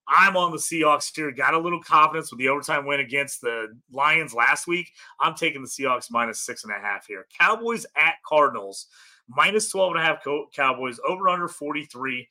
I'm 0.08 0.36
on 0.36 0.52
the 0.52 0.57
Seahawks 0.57 1.16
here. 1.16 1.31
Got 1.31 1.54
a 1.54 1.60
little 1.60 1.81
confidence 1.81 2.30
with 2.30 2.40
the 2.40 2.50
overtime 2.50 2.86
win 2.86 3.00
against 3.00 3.40
the 3.40 3.68
Lions 3.92 4.33
last 4.33 4.68
week. 4.68 4.92
I'm 5.19 5.33
taking 5.33 5.62
the 5.62 5.68
Seahawks 5.68 6.12
minus 6.12 6.42
six 6.42 6.66
and 6.66 6.74
a 6.74 6.80
half 6.80 7.07
here. 7.07 7.26
Cowboys 7.40 7.86
at 7.95 8.16
Cardinals, 8.28 8.88
minus 9.30 9.69
12 9.69 9.94
and 9.94 10.02
a 10.02 10.04
half 10.04 10.26
Cowboys, 10.54 11.00
over 11.07 11.30
under 11.30 11.48
43. 11.48 12.28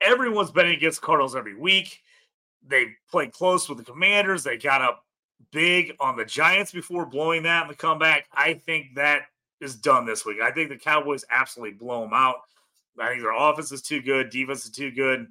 Everyone's 0.00 0.50
betting 0.50 0.74
against 0.74 1.00
Cardinals 1.00 1.36
every 1.36 1.54
week. 1.54 2.00
They 2.66 2.88
played 3.08 3.32
close 3.32 3.68
with 3.68 3.78
the 3.78 3.84
Commanders. 3.84 4.42
They 4.42 4.56
got 4.56 4.82
up 4.82 5.04
big 5.52 5.94
on 6.00 6.16
the 6.16 6.24
Giants 6.24 6.72
before 6.72 7.06
blowing 7.06 7.44
that 7.44 7.62
in 7.62 7.68
the 7.68 7.74
comeback. 7.74 8.26
I 8.32 8.54
think 8.54 8.96
that 8.96 9.22
is 9.60 9.76
done 9.76 10.06
this 10.06 10.24
week. 10.24 10.40
I 10.40 10.50
think 10.50 10.70
the 10.70 10.76
Cowboys 10.76 11.24
absolutely 11.30 11.76
blow 11.76 12.02
them 12.02 12.12
out. 12.12 12.36
I 13.00 13.08
think 13.08 13.22
their 13.22 13.36
offense 13.36 13.70
is 13.72 13.82
too 13.82 14.02
good, 14.02 14.30
defense 14.30 14.64
is 14.64 14.70
too 14.70 14.90
good. 14.90 15.26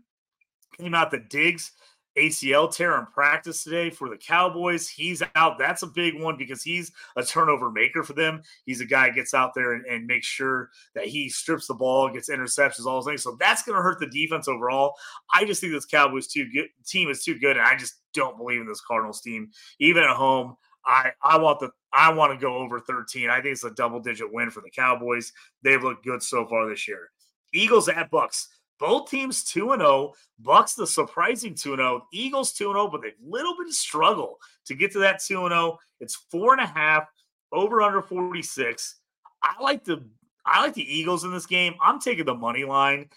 Came 0.77 0.93
out 0.93 1.11
the 1.11 1.19
Diggs. 1.19 1.71
ACL 2.17 2.73
tear 2.73 2.97
in 2.97 3.05
practice 3.05 3.63
today 3.63 3.89
for 3.89 4.09
the 4.09 4.17
Cowboys. 4.17 4.89
He's 4.89 5.21
out. 5.35 5.59
That's 5.59 5.83
a 5.83 5.87
big 5.87 6.19
one 6.19 6.35
because 6.35 6.63
he's 6.63 6.91
a 7.15 7.23
turnover 7.23 7.69
maker 7.69 8.03
for 8.03 8.13
them. 8.13 8.41
He's 8.65 8.81
a 8.81 8.85
guy 8.85 9.07
that 9.07 9.15
gets 9.15 9.33
out 9.33 9.53
there 9.53 9.73
and, 9.73 9.85
and 9.85 10.07
makes 10.07 10.25
sure 10.25 10.71
that 10.95 11.05
he 11.05 11.29
strips 11.29 11.67
the 11.67 11.75
ball, 11.75 12.09
gets 12.09 12.29
interceptions, 12.29 12.85
all 12.85 12.95
those 12.95 13.05
things. 13.05 13.23
So 13.23 13.37
that's 13.39 13.61
going 13.61 13.75
to 13.75 13.83
hurt 13.83 13.99
the 13.99 14.07
defense 14.07 14.47
overall. 14.47 14.95
I 15.31 15.45
just 15.45 15.61
think 15.61 15.73
this 15.73 15.85
Cowboys 15.85 16.27
too 16.27 16.49
good 16.51 16.69
team 16.85 17.09
is 17.09 17.23
too 17.23 17.37
good, 17.37 17.55
and 17.57 17.65
I 17.65 17.77
just 17.77 17.95
don't 18.13 18.37
believe 18.37 18.61
in 18.61 18.67
this 18.67 18.81
Cardinals 18.81 19.21
team, 19.21 19.51
even 19.79 20.03
at 20.03 20.15
home. 20.15 20.57
I, 20.87 21.11
I 21.21 21.37
want 21.37 21.59
the 21.59 21.69
I 21.93 22.11
want 22.13 22.31
to 22.31 22.43
go 22.43 22.55
over 22.55 22.79
13. 22.79 23.29
I 23.29 23.41
think 23.41 23.53
it's 23.53 23.63
a 23.63 23.71
double 23.71 23.99
digit 23.99 24.31
win 24.31 24.49
for 24.49 24.61
the 24.61 24.69
Cowboys. 24.69 25.33
They've 25.63 25.83
looked 25.83 26.05
good 26.05 26.23
so 26.23 26.47
far 26.47 26.67
this 26.67 26.87
year. 26.87 27.11
Eagles 27.53 27.89
at 27.89 28.09
Bucks. 28.09 28.47
Both 28.79 29.09
teams 29.09 29.43
2 29.43 29.71
and 29.71 29.81
0. 29.81 30.13
Bucks 30.39 30.75
the 30.75 30.85
surprising 30.85 31.55
2 31.55 31.73
and 31.73 31.79
0. 31.79 32.07
Eagles 32.13 32.53
2 32.53 32.69
and 32.69 32.75
0, 32.75 32.89
but 32.89 33.01
they've 33.01 33.13
little 33.25 33.55
bit 33.57 33.67
of 33.67 33.73
struggle 33.73 34.37
to 34.65 34.75
get 34.75 34.91
to 34.93 34.99
that 34.99 35.19
2 35.19 35.45
and 35.45 35.51
0. 35.51 35.77
It's 35.99 36.15
four 36.31 36.53
and 36.53 36.61
a 36.61 36.67
half 36.67 37.07
over 37.51 37.81
under 37.81 38.01
46. 38.01 38.95
I 39.43 39.61
like 39.61 39.83
the 39.83 40.03
I 40.45 40.61
like 40.61 40.75
the 40.75 40.97
Eagles 40.97 41.25
in 41.25 41.31
this 41.31 41.45
game. 41.45 41.73
I'm 41.83 41.99
taking 41.99 42.25
the 42.25 42.35
money 42.35 42.63
line. 42.63 43.09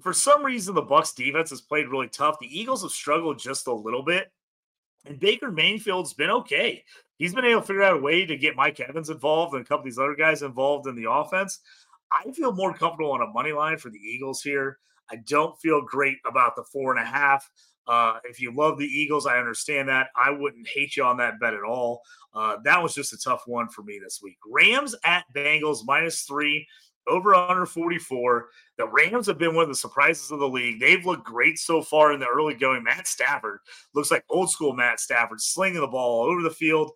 For 0.00 0.12
some 0.12 0.44
reason, 0.44 0.74
the 0.74 0.82
Bucks 0.82 1.12
defense 1.12 1.50
has 1.50 1.60
played 1.60 1.88
really 1.88 2.08
tough. 2.08 2.38
The 2.40 2.58
Eagles 2.58 2.82
have 2.82 2.90
struggled 2.90 3.38
just 3.38 3.66
a 3.66 3.74
little 3.74 4.02
bit. 4.02 4.30
And 5.04 5.20
Baker 5.20 5.50
Mayfield's 5.50 6.14
been 6.14 6.30
okay. 6.30 6.84
He's 7.16 7.34
been 7.34 7.44
able 7.44 7.60
to 7.60 7.66
figure 7.66 7.82
out 7.82 7.96
a 7.96 8.00
way 8.00 8.26
to 8.26 8.36
get 8.36 8.56
Mike 8.56 8.80
Evans 8.80 9.10
involved 9.10 9.54
and 9.54 9.62
a 9.62 9.64
couple 9.64 9.80
of 9.80 9.84
these 9.84 9.98
other 9.98 10.14
guys 10.14 10.42
involved 10.42 10.86
in 10.86 10.96
the 10.96 11.10
offense. 11.10 11.60
I 12.10 12.30
feel 12.32 12.52
more 12.52 12.74
comfortable 12.74 13.12
on 13.12 13.22
a 13.22 13.26
money 13.26 13.52
line 13.52 13.78
for 13.78 13.90
the 13.90 13.98
Eagles 13.98 14.42
here. 14.42 14.78
I 15.10 15.16
don't 15.16 15.58
feel 15.60 15.82
great 15.82 16.18
about 16.26 16.56
the 16.56 16.64
four 16.64 16.96
and 16.96 17.00
a 17.00 17.08
half. 17.08 17.48
Uh, 17.86 18.18
if 18.24 18.40
you 18.40 18.54
love 18.54 18.78
the 18.78 18.86
Eagles, 18.86 19.26
I 19.26 19.38
understand 19.38 19.88
that. 19.88 20.08
I 20.16 20.30
wouldn't 20.30 20.68
hate 20.68 20.96
you 20.96 21.04
on 21.04 21.18
that 21.18 21.38
bet 21.38 21.54
at 21.54 21.62
all. 21.62 22.00
Uh, 22.32 22.56
that 22.64 22.82
was 22.82 22.94
just 22.94 23.12
a 23.12 23.18
tough 23.18 23.42
one 23.46 23.68
for 23.68 23.82
me 23.82 24.00
this 24.02 24.20
week. 24.22 24.38
Rams 24.50 24.94
at 25.04 25.24
Bengals 25.34 25.80
minus 25.84 26.22
three, 26.22 26.66
over 27.08 27.34
under 27.34 27.66
44. 27.66 28.48
The 28.78 28.88
Rams 28.88 29.26
have 29.26 29.38
been 29.38 29.54
one 29.54 29.64
of 29.64 29.68
the 29.68 29.74
surprises 29.74 30.30
of 30.30 30.38
the 30.38 30.48
league. 30.48 30.80
They've 30.80 31.04
looked 31.04 31.24
great 31.24 31.58
so 31.58 31.82
far 31.82 32.12
in 32.12 32.20
the 32.20 32.26
early 32.26 32.54
going. 32.54 32.82
Matt 32.82 33.06
Stafford 33.06 33.60
looks 33.94 34.10
like 34.10 34.24
old 34.28 34.50
school 34.50 34.72
Matt 34.72 35.00
Stafford, 35.00 35.40
slinging 35.40 35.80
the 35.80 35.86
ball 35.86 36.20
all 36.22 36.30
over 36.30 36.42
the 36.42 36.50
field. 36.50 36.92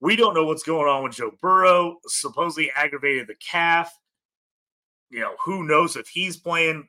We 0.00 0.16
don't 0.16 0.34
know 0.34 0.44
what's 0.44 0.62
going 0.62 0.88
on 0.88 1.02
with 1.02 1.12
Joe 1.12 1.32
Burrow, 1.42 1.98
supposedly 2.06 2.70
aggravated 2.74 3.26
the 3.26 3.34
calf. 3.34 3.92
You 5.10 5.20
know, 5.20 5.34
who 5.44 5.64
knows 5.64 5.96
if 5.96 6.08
he's 6.08 6.36
playing 6.36 6.88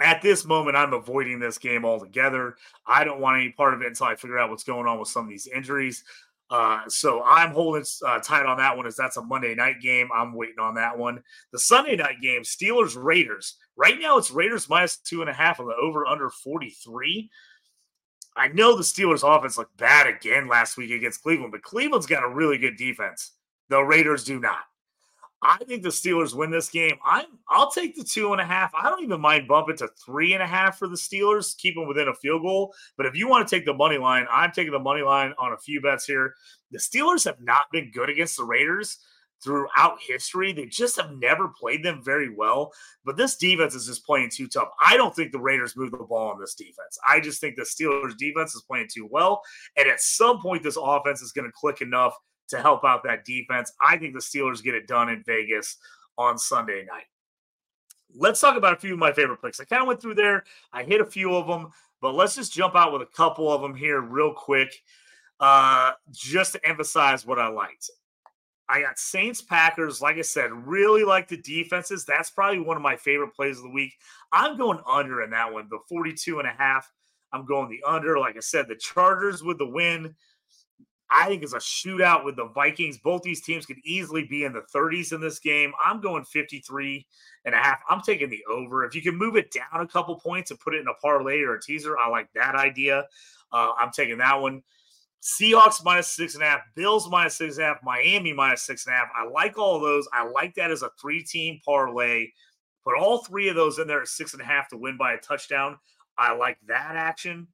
at 0.00 0.22
this 0.22 0.44
moment, 0.44 0.76
I'm 0.76 0.92
avoiding 0.92 1.38
this 1.38 1.58
game 1.58 1.84
altogether. 1.84 2.56
I 2.86 3.04
don't 3.04 3.20
want 3.20 3.40
any 3.40 3.50
part 3.50 3.74
of 3.74 3.82
it 3.82 3.86
until 3.86 4.06
I 4.06 4.16
figure 4.16 4.38
out 4.38 4.50
what's 4.50 4.64
going 4.64 4.86
on 4.86 4.98
with 4.98 5.08
some 5.08 5.24
of 5.24 5.30
these 5.30 5.46
injuries. 5.46 6.02
Uh, 6.50 6.80
so 6.88 7.22
I'm 7.22 7.52
holding 7.52 7.84
uh, 8.06 8.18
tight 8.20 8.46
on 8.46 8.58
that 8.58 8.76
one 8.76 8.86
as 8.86 8.96
that's 8.96 9.16
a 9.16 9.22
Monday 9.22 9.54
night 9.54 9.80
game. 9.80 10.08
I'm 10.14 10.34
waiting 10.34 10.58
on 10.60 10.74
that 10.74 10.96
one. 10.96 11.22
The 11.52 11.58
Sunday 11.58 11.96
night 11.96 12.20
game, 12.20 12.42
Steelers 12.42 13.02
Raiders. 13.02 13.56
Right 13.76 13.98
now, 13.98 14.18
it's 14.18 14.30
Raiders 14.30 14.68
minus 14.68 14.98
two 14.98 15.20
and 15.20 15.30
a 15.30 15.32
half 15.32 15.58
on 15.58 15.66
the 15.66 15.74
over 15.74 16.06
under 16.06 16.30
43. 16.30 17.30
I 18.36 18.48
know 18.48 18.76
the 18.76 18.82
Steelers 18.82 19.22
offense 19.24 19.56
looked 19.56 19.76
bad 19.76 20.06
again 20.06 20.48
last 20.48 20.76
week 20.76 20.90
against 20.90 21.22
Cleveland, 21.22 21.52
but 21.52 21.62
Cleveland's 21.62 22.06
got 22.06 22.24
a 22.24 22.28
really 22.28 22.58
good 22.58 22.76
defense. 22.76 23.32
The 23.68 23.82
Raiders 23.82 24.24
do 24.24 24.40
not. 24.40 24.60
I 25.44 25.62
think 25.64 25.82
the 25.82 25.90
Steelers 25.90 26.34
win 26.34 26.50
this 26.50 26.70
game. 26.70 26.96
I'm 27.04 27.26
I'll 27.50 27.70
take 27.70 27.94
the 27.94 28.02
two 28.02 28.32
and 28.32 28.40
a 28.40 28.44
half. 28.44 28.74
I 28.74 28.88
don't 28.88 29.04
even 29.04 29.20
mind 29.20 29.46
bumping 29.46 29.76
to 29.76 29.88
three 30.04 30.32
and 30.32 30.42
a 30.42 30.46
half 30.46 30.78
for 30.78 30.88
the 30.88 30.96
Steelers, 30.96 31.56
keep 31.56 31.74
them 31.74 31.86
within 31.86 32.08
a 32.08 32.14
field 32.14 32.42
goal. 32.42 32.74
But 32.96 33.06
if 33.06 33.14
you 33.14 33.28
want 33.28 33.46
to 33.46 33.54
take 33.54 33.66
the 33.66 33.74
money 33.74 33.98
line, 33.98 34.26
I'm 34.30 34.52
taking 34.52 34.72
the 34.72 34.78
money 34.78 35.02
line 35.02 35.34
on 35.38 35.52
a 35.52 35.58
few 35.58 35.82
bets 35.82 36.06
here. 36.06 36.34
The 36.70 36.78
Steelers 36.78 37.24
have 37.26 37.40
not 37.40 37.66
been 37.70 37.90
good 37.92 38.08
against 38.08 38.38
the 38.38 38.44
Raiders 38.44 38.98
throughout 39.42 39.98
history. 40.00 40.52
They 40.52 40.64
just 40.64 40.96
have 40.96 41.12
never 41.18 41.48
played 41.48 41.84
them 41.84 42.02
very 42.02 42.34
well. 42.34 42.72
But 43.04 43.18
this 43.18 43.36
defense 43.36 43.74
is 43.74 43.86
just 43.86 44.06
playing 44.06 44.30
too 44.32 44.48
tough. 44.48 44.68
I 44.84 44.96
don't 44.96 45.14
think 45.14 45.30
the 45.30 45.38
Raiders 45.38 45.76
move 45.76 45.90
the 45.90 45.98
ball 45.98 46.30
on 46.30 46.40
this 46.40 46.54
defense. 46.54 46.98
I 47.06 47.20
just 47.20 47.40
think 47.40 47.56
the 47.56 47.62
Steelers 47.62 48.16
defense 48.16 48.54
is 48.54 48.62
playing 48.62 48.88
too 48.90 49.06
well. 49.10 49.42
And 49.76 49.88
at 49.88 50.00
some 50.00 50.40
point, 50.40 50.62
this 50.62 50.78
offense 50.80 51.20
is 51.20 51.32
going 51.32 51.46
to 51.46 51.52
click 51.52 51.82
enough 51.82 52.14
to 52.48 52.60
help 52.60 52.84
out 52.84 53.02
that 53.04 53.24
defense. 53.24 53.72
I 53.86 53.96
think 53.96 54.14
the 54.14 54.20
Steelers 54.20 54.62
get 54.62 54.74
it 54.74 54.86
done 54.86 55.08
in 55.08 55.22
Vegas 55.24 55.76
on 56.18 56.38
Sunday 56.38 56.84
night. 56.84 57.04
Let's 58.16 58.40
talk 58.40 58.56
about 58.56 58.74
a 58.74 58.80
few 58.80 58.92
of 58.92 58.98
my 58.98 59.12
favorite 59.12 59.42
picks. 59.42 59.60
I 59.60 59.64
kind 59.64 59.82
of 59.82 59.88
went 59.88 60.00
through 60.00 60.14
there. 60.14 60.44
I 60.72 60.84
hit 60.84 61.00
a 61.00 61.06
few 61.06 61.34
of 61.34 61.46
them, 61.46 61.70
but 62.00 62.14
let's 62.14 62.36
just 62.36 62.52
jump 62.52 62.76
out 62.76 62.92
with 62.92 63.02
a 63.02 63.06
couple 63.06 63.52
of 63.52 63.60
them 63.60 63.74
here 63.74 64.00
real 64.00 64.32
quick, 64.32 64.72
uh, 65.40 65.92
just 66.12 66.52
to 66.52 66.68
emphasize 66.68 67.26
what 67.26 67.38
I 67.38 67.48
liked. 67.48 67.90
I 68.68 68.80
got 68.80 68.98
Saints 68.98 69.42
Packers. 69.42 70.00
Like 70.00 70.16
I 70.16 70.22
said, 70.22 70.50
really 70.52 71.04
like 71.04 71.28
the 71.28 71.36
defenses. 71.36 72.04
That's 72.04 72.30
probably 72.30 72.60
one 72.60 72.76
of 72.76 72.82
my 72.82 72.96
favorite 72.96 73.34
plays 73.34 73.58
of 73.58 73.64
the 73.64 73.70
week. 73.70 73.94
I'm 74.32 74.56
going 74.56 74.78
under 74.88 75.22
in 75.22 75.30
that 75.30 75.52
one, 75.52 75.66
the 75.68 75.80
42 75.88 76.38
and 76.38 76.48
a 76.48 76.52
half. 76.52 76.90
I'm 77.32 77.44
going 77.44 77.68
the 77.68 77.82
under. 77.86 78.18
Like 78.18 78.36
I 78.36 78.40
said, 78.40 78.68
the 78.68 78.76
Chargers 78.76 79.42
with 79.42 79.58
the 79.58 79.66
win. 79.66 80.14
I 81.16 81.28
think 81.28 81.44
it's 81.44 81.52
a 81.52 81.58
shootout 81.58 82.24
with 82.24 82.34
the 82.34 82.46
Vikings. 82.46 82.98
Both 82.98 83.22
these 83.22 83.40
teams 83.40 83.66
could 83.66 83.78
easily 83.84 84.24
be 84.24 84.42
in 84.42 84.52
the 84.52 84.64
30s 84.74 85.12
in 85.12 85.20
this 85.20 85.38
game. 85.38 85.72
I'm 85.82 86.00
going 86.00 86.24
53 86.24 87.06
and 87.44 87.54
a 87.54 87.58
half. 87.58 87.78
I'm 87.88 88.00
taking 88.00 88.30
the 88.30 88.42
over. 88.50 88.84
If 88.84 88.96
you 88.96 89.02
can 89.02 89.16
move 89.16 89.36
it 89.36 89.52
down 89.52 89.80
a 89.80 89.86
couple 89.86 90.16
points 90.16 90.50
and 90.50 90.58
put 90.58 90.74
it 90.74 90.80
in 90.80 90.88
a 90.88 90.94
parlay 91.00 91.42
or 91.42 91.54
a 91.54 91.62
teaser, 91.62 91.96
I 91.96 92.08
like 92.08 92.32
that 92.34 92.56
idea. 92.56 93.04
Uh, 93.52 93.72
I'm 93.78 93.92
taking 93.92 94.18
that 94.18 94.40
one. 94.40 94.62
Seahawks 95.22 95.84
minus 95.84 96.08
six 96.08 96.34
and 96.34 96.42
a 96.42 96.46
half, 96.46 96.62
Bills 96.74 97.08
minus 97.08 97.36
six 97.36 97.58
and 97.58 97.64
a 97.64 97.68
half, 97.68 97.78
Miami 97.84 98.32
minus 98.32 98.62
six 98.62 98.84
and 98.84 98.94
a 98.94 98.98
half. 98.98 99.08
I 99.16 99.24
like 99.26 99.56
all 99.56 99.78
those. 99.78 100.08
I 100.12 100.28
like 100.28 100.54
that 100.56 100.72
as 100.72 100.82
a 100.82 100.90
three 101.00 101.22
team 101.22 101.60
parlay. 101.64 102.26
Put 102.82 102.98
all 102.98 103.18
three 103.18 103.48
of 103.48 103.54
those 103.54 103.78
in 103.78 103.86
there 103.86 104.02
at 104.02 104.08
six 104.08 104.32
and 104.32 104.42
a 104.42 104.44
half 104.44 104.68
to 104.70 104.76
win 104.76 104.96
by 104.96 105.12
a 105.12 105.18
touchdown. 105.18 105.78
I 106.18 106.34
like 106.34 106.58
that 106.66 106.96
action. 106.96 107.46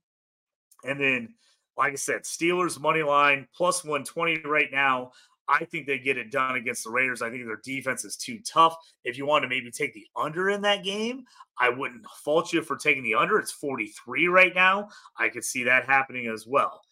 And 0.83 0.99
then 0.99 1.35
like 1.81 1.95
I 1.95 1.97
said, 1.97 2.25
Steelers 2.25 2.79
money 2.79 3.03
line 3.03 3.49
plus 3.57 3.83
120 3.85 4.43
right 4.45 4.69
now. 4.71 5.13
I 5.49 5.65
think 5.65 5.87
they 5.87 5.99
get 5.99 6.19
it 6.19 6.31
done 6.31 6.57
against 6.57 6.85
the 6.85 6.91
Raiders. 6.91 7.23
I 7.23 7.31
think 7.31 7.47
their 7.47 7.61
defense 7.65 8.05
is 8.05 8.17
too 8.17 8.39
tough. 8.47 8.77
If 9.03 9.17
you 9.17 9.25
want 9.25 9.45
to 9.45 9.49
maybe 9.49 9.71
take 9.71 9.95
the 9.95 10.07
under 10.15 10.51
in 10.51 10.61
that 10.61 10.85
game, 10.85 11.25
I 11.59 11.71
wouldn't 11.71 12.07
fault 12.07 12.53
you 12.53 12.61
for 12.61 12.77
taking 12.77 13.03
the 13.03 13.15
under. 13.15 13.39
It's 13.39 13.51
43 13.51 14.29
right 14.29 14.55
now. 14.55 14.91
I 15.17 15.31
could 15.31 15.43
see 15.43 15.65
that 15.65 15.87
happening 15.87 16.27
as 16.27 16.47
well. 16.47 16.83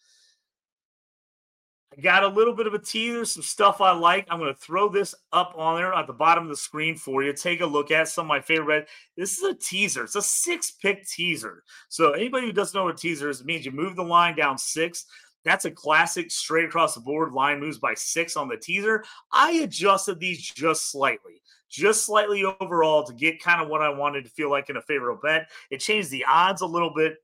I 1.97 2.01
got 2.01 2.23
a 2.23 2.27
little 2.27 2.53
bit 2.53 2.67
of 2.67 2.75
a 2.75 2.79
teaser, 2.79 3.25
some 3.25 3.41
stuff 3.41 3.81
I 3.81 3.91
like. 3.91 4.27
I'm 4.29 4.37
going 4.37 4.53
to 4.53 4.59
throw 4.59 4.89
this 4.89 5.15
up 5.33 5.53
on 5.57 5.75
there 5.75 5.91
at 5.93 6.05
the 6.05 6.13
bottom 6.13 6.43
of 6.43 6.49
the 6.49 6.55
screen 6.55 6.95
for 6.95 7.23
you. 7.23 7.33
Take 7.33 7.61
a 7.61 7.65
look 7.65 7.89
at 7.89 8.07
some 8.07 8.25
of 8.25 8.29
my 8.29 8.41
favorite. 8.41 8.87
This 9.17 9.37
is 9.37 9.43
a 9.43 9.55
teaser. 9.55 10.03
It's 10.03 10.15
a 10.15 10.21
six 10.21 10.71
pick 10.71 11.07
teaser. 11.07 11.63
So 11.89 12.11
anybody 12.11 12.45
who 12.45 12.53
doesn't 12.53 12.77
know 12.77 12.85
what 12.85 12.93
a 12.93 12.97
teaser 12.97 13.29
is, 13.29 13.41
it 13.41 13.47
means 13.47 13.65
you 13.65 13.71
move 13.71 13.95
the 13.95 14.03
line 14.03 14.35
down 14.35 14.57
six. 14.57 15.05
That's 15.43 15.65
a 15.65 15.71
classic 15.71 16.29
straight 16.29 16.65
across 16.65 16.93
the 16.93 17.01
board. 17.01 17.31
Line 17.31 17.59
moves 17.59 17.79
by 17.79 17.95
six 17.95 18.37
on 18.37 18.49
the 18.49 18.57
teaser. 18.57 19.03
I 19.31 19.53
adjusted 19.53 20.19
these 20.19 20.39
just 20.41 20.91
slightly, 20.91 21.41
just 21.69 22.05
slightly 22.05 22.43
overall 22.59 23.03
to 23.03 23.13
get 23.13 23.41
kind 23.41 23.61
of 23.61 23.67
what 23.67 23.81
I 23.81 23.89
wanted 23.89 24.25
to 24.25 24.31
feel 24.31 24.51
like 24.51 24.69
in 24.69 24.77
a 24.77 24.81
favorable 24.81 25.21
bet. 25.23 25.49
It 25.71 25.79
changed 25.79 26.11
the 26.11 26.25
odds 26.25 26.61
a 26.61 26.67
little 26.67 26.93
bit, 26.93 27.17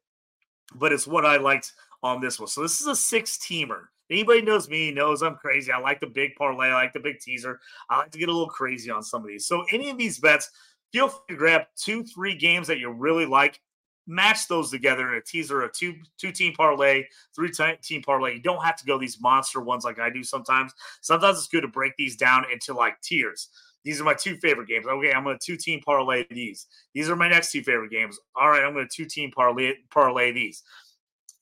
but 0.73 0.91
it's 0.91 1.05
what 1.05 1.25
I 1.25 1.37
liked 1.37 1.73
on 2.01 2.19
this 2.19 2.39
one. 2.39 2.47
So 2.47 2.61
this 2.63 2.81
is 2.81 2.87
a 2.87 2.95
six 2.95 3.37
teamer. 3.37 3.83
Anybody 4.09 4.41
knows 4.41 4.69
me 4.69 4.91
knows 4.91 5.23
I'm 5.23 5.35
crazy. 5.35 5.71
I 5.71 5.79
like 5.79 5.99
the 5.99 6.07
big 6.07 6.35
parlay. 6.35 6.67
I 6.67 6.73
like 6.73 6.93
the 6.93 6.99
big 6.99 7.19
teaser. 7.19 7.59
I 7.89 7.97
like 7.97 8.11
to 8.11 8.19
get 8.19 8.29
a 8.29 8.31
little 8.31 8.49
crazy 8.49 8.91
on 8.91 9.03
some 9.03 9.21
of 9.21 9.27
these. 9.27 9.47
So 9.47 9.65
any 9.71 9.89
of 9.89 9.97
these 9.97 10.19
bets, 10.19 10.51
feel 10.91 11.07
free 11.07 11.19
to 11.29 11.35
grab 11.35 11.61
two, 11.75 12.03
three 12.03 12.35
games 12.35 12.67
that 12.67 12.79
you 12.79 12.91
really 12.91 13.25
like, 13.25 13.59
match 14.07 14.47
those 14.47 14.69
together 14.69 15.09
in 15.09 15.15
a 15.15 15.21
teaser, 15.21 15.63
a 15.63 15.71
two 15.71 15.95
two 16.17 16.31
team 16.31 16.53
parlay, 16.53 17.03
three 17.35 17.51
team 17.81 18.01
parlay. 18.01 18.35
You 18.35 18.41
don't 18.41 18.63
have 18.63 18.75
to 18.77 18.85
go 18.85 18.97
these 18.97 19.19
monster 19.19 19.61
ones 19.61 19.83
like 19.83 19.99
I 19.99 20.09
do 20.09 20.23
sometimes. 20.23 20.73
Sometimes 21.01 21.37
it's 21.37 21.47
good 21.47 21.61
to 21.61 21.67
break 21.67 21.93
these 21.97 22.15
down 22.15 22.45
into 22.51 22.73
like 22.73 23.01
tiers. 23.01 23.49
These 23.83 24.01
are 24.01 24.03
my 24.03 24.15
two 24.15 24.37
favorite 24.37 24.67
games. 24.67 24.87
Okay, 24.87 25.11
I'm 25.11 25.23
going 25.23 25.37
to 25.37 25.45
two 25.45 25.57
team 25.57 25.79
parlay 25.85 26.25
these. 26.29 26.65
These 26.93 27.09
are 27.09 27.15
my 27.15 27.29
next 27.29 27.51
two 27.51 27.61
favorite 27.61 27.91
games. 27.91 28.19
All 28.35 28.49
right, 28.49 28.63
I'm 28.63 28.73
going 28.73 28.87
to 28.87 28.95
two 28.95 29.05
team 29.05 29.31
parlay 29.31 29.73
parlay 29.91 30.31
these 30.31 30.63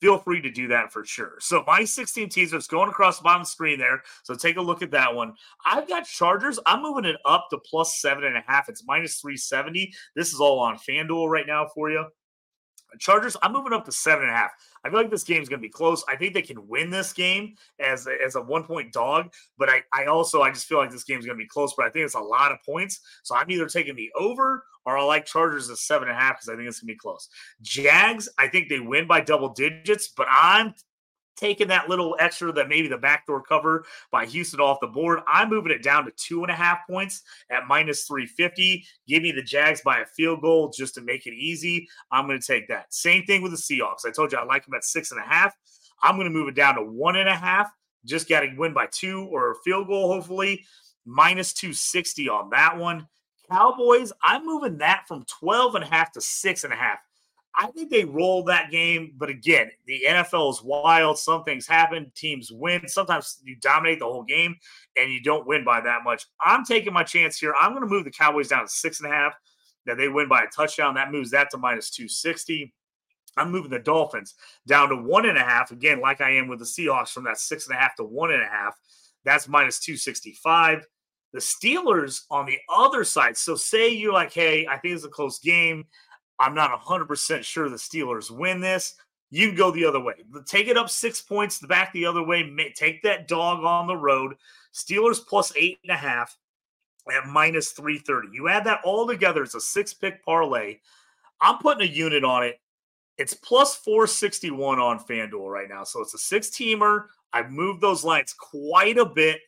feel 0.03 0.17
free 0.17 0.41
to 0.41 0.51
do 0.51 0.67
that 0.67 0.91
for 0.91 1.05
sure. 1.05 1.35
So 1.39 1.63
my 1.65 1.85
16 1.85 2.27
teaser 2.27 2.57
is 2.57 2.67
going 2.67 2.89
across 2.89 3.19
the 3.19 3.23
bottom 3.23 3.45
screen 3.45 3.79
there. 3.79 4.01
So 4.23 4.35
take 4.35 4.57
a 4.57 4.61
look 4.61 4.81
at 4.81 4.91
that 4.91 5.15
one. 5.15 5.33
I've 5.65 5.87
got 5.87 6.03
Chargers. 6.03 6.59
I'm 6.65 6.81
moving 6.81 7.05
it 7.05 7.15
up 7.25 7.47
to 7.51 7.57
plus 7.57 8.01
seven 8.01 8.25
and 8.25 8.35
a 8.35 8.43
half. 8.45 8.67
It's 8.67 8.83
minus 8.85 9.21
370. 9.21 9.93
This 10.13 10.33
is 10.33 10.41
all 10.41 10.59
on 10.59 10.77
FanDuel 10.77 11.29
right 11.29 11.47
now 11.47 11.67
for 11.73 11.89
you. 11.89 12.03
Chargers, 12.99 13.37
I'm 13.41 13.53
moving 13.53 13.73
up 13.73 13.85
to 13.85 13.91
seven 13.91 14.25
and 14.25 14.33
a 14.33 14.37
half. 14.37 14.51
I 14.83 14.89
feel 14.89 14.99
like 14.99 15.09
this 15.09 15.23
game 15.23 15.41
is 15.41 15.49
going 15.49 15.59
to 15.59 15.67
be 15.67 15.69
close. 15.69 16.03
I 16.09 16.15
think 16.15 16.33
they 16.33 16.41
can 16.41 16.67
win 16.67 16.89
this 16.89 17.13
game 17.13 17.55
as 17.79 18.07
as 18.25 18.35
a 18.35 18.41
one 18.41 18.63
point 18.63 18.91
dog, 18.91 19.33
but 19.57 19.69
I, 19.69 19.83
I 19.93 20.05
also 20.05 20.41
I 20.41 20.51
just 20.51 20.65
feel 20.65 20.77
like 20.77 20.91
this 20.91 21.03
game 21.03 21.19
is 21.19 21.25
going 21.25 21.37
to 21.37 21.43
be 21.43 21.47
close. 21.47 21.73
But 21.75 21.85
I 21.85 21.89
think 21.89 22.05
it's 22.05 22.15
a 22.15 22.19
lot 22.19 22.51
of 22.51 22.57
points, 22.65 22.99
so 23.23 23.35
I'm 23.35 23.49
either 23.49 23.67
taking 23.67 23.95
the 23.95 24.11
over 24.17 24.63
or 24.85 24.97
I 24.97 25.03
like 25.03 25.25
Chargers 25.25 25.69
at 25.69 25.77
seven 25.77 26.09
and 26.09 26.17
a 26.17 26.19
half 26.19 26.35
because 26.35 26.49
I 26.49 26.55
think 26.55 26.67
it's 26.67 26.79
going 26.79 26.87
to 26.87 26.93
be 26.93 26.97
close. 26.97 27.29
Jags, 27.61 28.27
I 28.37 28.47
think 28.47 28.69
they 28.69 28.79
win 28.79 29.07
by 29.07 29.21
double 29.21 29.49
digits, 29.49 30.09
but 30.09 30.27
I'm 30.29 30.73
taking 31.35 31.67
that 31.67 31.89
little 31.89 32.15
extra 32.19 32.51
that 32.51 32.69
maybe 32.69 32.87
the 32.87 32.97
backdoor 32.97 33.41
cover 33.41 33.85
by 34.11 34.25
Houston 34.25 34.59
off 34.59 34.79
the 34.79 34.87
board. 34.87 35.19
I'm 35.27 35.49
moving 35.49 35.71
it 35.71 35.83
down 35.83 36.05
to 36.05 36.11
two 36.11 36.43
and 36.43 36.51
a 36.51 36.55
half 36.55 36.79
points 36.87 37.23
at 37.49 37.67
minus 37.67 38.05
350. 38.05 38.85
Give 39.07 39.23
me 39.23 39.31
the 39.31 39.41
Jags 39.41 39.81
by 39.81 39.99
a 39.99 40.05
field 40.05 40.41
goal 40.41 40.69
just 40.69 40.95
to 40.95 41.01
make 41.01 41.25
it 41.25 41.33
easy. 41.33 41.87
I'm 42.11 42.27
going 42.27 42.39
to 42.39 42.45
take 42.45 42.67
that. 42.67 42.93
Same 42.93 43.23
thing 43.25 43.41
with 43.41 43.51
the 43.51 43.57
Seahawks. 43.57 44.05
I 44.05 44.11
told 44.11 44.31
you 44.31 44.37
I 44.37 44.43
like 44.43 44.65
them 44.65 44.75
at 44.75 44.83
six 44.83 45.11
and 45.11 45.19
a 45.19 45.23
half. 45.23 45.55
I'm 46.01 46.15
going 46.15 46.27
to 46.27 46.33
move 46.33 46.49
it 46.49 46.55
down 46.55 46.75
to 46.75 46.83
one 46.83 47.15
and 47.15 47.29
a 47.29 47.35
half. 47.35 47.71
Just 48.05 48.27
got 48.27 48.41
to 48.41 48.53
win 48.57 48.73
by 48.73 48.87
two 48.91 49.27
or 49.31 49.51
a 49.51 49.55
field 49.63 49.87
goal, 49.87 50.13
hopefully. 50.13 50.65
Minus 51.05 51.53
260 51.53 52.29
on 52.29 52.49
that 52.51 52.77
one. 52.77 53.07
Cowboys, 53.49 54.11
I'm 54.21 54.45
moving 54.45 54.77
that 54.79 55.07
from 55.07 55.25
12 55.39 55.75
and 55.75 55.83
a 55.83 55.87
half 55.87 56.11
to 56.13 56.21
six 56.21 56.63
and 56.63 56.73
a 56.73 56.75
half. 56.75 56.99
I 57.55 57.67
think 57.67 57.91
they 57.91 58.03
roll 58.03 58.43
that 58.45 58.71
game, 58.71 59.13
but 59.15 59.29
again, 59.29 59.69
the 59.85 60.03
NFL 60.07 60.51
is 60.51 60.63
wild. 60.63 61.19
Some 61.19 61.43
things 61.43 61.67
happen. 61.67 62.11
Teams 62.15 62.51
win. 62.51 62.87
Sometimes 62.87 63.39
you 63.43 63.55
dominate 63.57 63.99
the 63.99 64.05
whole 64.05 64.23
game 64.23 64.55
and 64.97 65.11
you 65.11 65.21
don't 65.21 65.45
win 65.45 65.63
by 65.63 65.79
that 65.81 66.03
much. 66.03 66.25
I'm 66.41 66.65
taking 66.65 66.93
my 66.93 67.03
chance 67.03 67.37
here. 67.37 67.53
I'm 67.59 67.71
going 67.71 67.83
to 67.83 67.89
move 67.89 68.05
the 68.05 68.11
Cowboys 68.11 68.47
down 68.47 68.63
to 68.63 68.69
six 68.69 69.01
and 69.01 69.11
a 69.11 69.15
half. 69.15 69.35
That 69.85 69.97
they 69.97 70.07
win 70.07 70.29
by 70.29 70.43
a 70.43 70.47
touchdown. 70.47 70.95
That 70.95 71.11
moves 71.11 71.31
that 71.31 71.51
to 71.51 71.57
minus 71.57 71.89
260. 71.89 72.73
I'm 73.35 73.51
moving 73.51 73.71
the 73.71 73.79
Dolphins 73.79 74.35
down 74.65 74.89
to 74.89 74.95
one 74.95 75.25
and 75.25 75.37
a 75.37 75.43
half. 75.43 75.71
Again, 75.71 75.99
like 75.99 76.21
I 76.21 76.31
am 76.31 76.47
with 76.47 76.59
the 76.59 76.65
Seahawks 76.65 77.09
from 77.09 77.25
that 77.25 77.37
six 77.37 77.67
and 77.67 77.75
a 77.75 77.79
half 77.79 77.95
to 77.95 78.03
one 78.03 78.31
and 78.31 78.41
a 78.41 78.47
half. 78.47 78.77
That's 79.25 79.47
minus 79.47 79.79
265. 79.79 80.85
The 81.33 81.39
Steelers 81.39 82.21
on 82.29 82.45
the 82.45 82.59
other 82.73 83.03
side. 83.03 83.37
So 83.37 83.55
say 83.55 83.89
you're 83.89 84.13
like, 84.13 84.31
hey, 84.31 84.67
I 84.67 84.77
think 84.77 84.95
it's 84.95 85.03
a 85.03 85.09
close 85.09 85.39
game. 85.39 85.85
I'm 86.39 86.55
not 86.55 86.79
100% 86.79 87.43
sure 87.43 87.69
the 87.69 87.75
Steelers 87.75 88.31
win 88.31 88.59
this. 88.59 88.95
you 89.29 89.47
can 89.47 89.55
go 89.57 89.71
the 89.71 89.85
other 89.85 89.99
way. 89.99 90.13
Take 90.45 90.67
it 90.67 90.77
up 90.77 90.89
six 90.89 91.21
points, 91.21 91.57
the 91.57 91.67
back 91.67 91.91
the 91.93 92.05
other 92.05 92.23
way. 92.23 92.43
Take 92.75 93.01
that 93.03 93.27
dog 93.27 93.63
on 93.63 93.87
the 93.87 93.95
road. 93.95 94.35
Steelers 94.73 95.25
plus 95.25 95.51
eight 95.55 95.79
and 95.83 95.91
a 95.91 95.97
half 95.97 96.37
at 97.11 97.27
minus 97.27 97.71
330. 97.71 98.29
You 98.31 98.47
add 98.47 98.65
that 98.65 98.81
all 98.83 99.07
together, 99.07 99.43
it's 99.43 99.55
a 99.55 99.61
six 99.61 99.93
pick 99.93 100.23
parlay. 100.23 100.77
I'm 101.41 101.57
putting 101.57 101.87
a 101.87 101.91
unit 101.91 102.23
on 102.23 102.43
it. 102.43 102.59
It's 103.17 103.33
plus 103.33 103.75
461 103.75 104.79
on 104.79 104.99
FanDuel 104.99 105.51
right 105.51 105.69
now. 105.69 105.83
So 105.83 106.01
it's 106.01 106.13
a 106.13 106.19
six 106.19 106.49
teamer. 106.49 107.05
I've 107.31 107.51
moved 107.51 107.81
those 107.81 108.03
lines 108.03 108.33
quite 108.33 108.97
a 108.97 109.05
bit. 109.05 109.39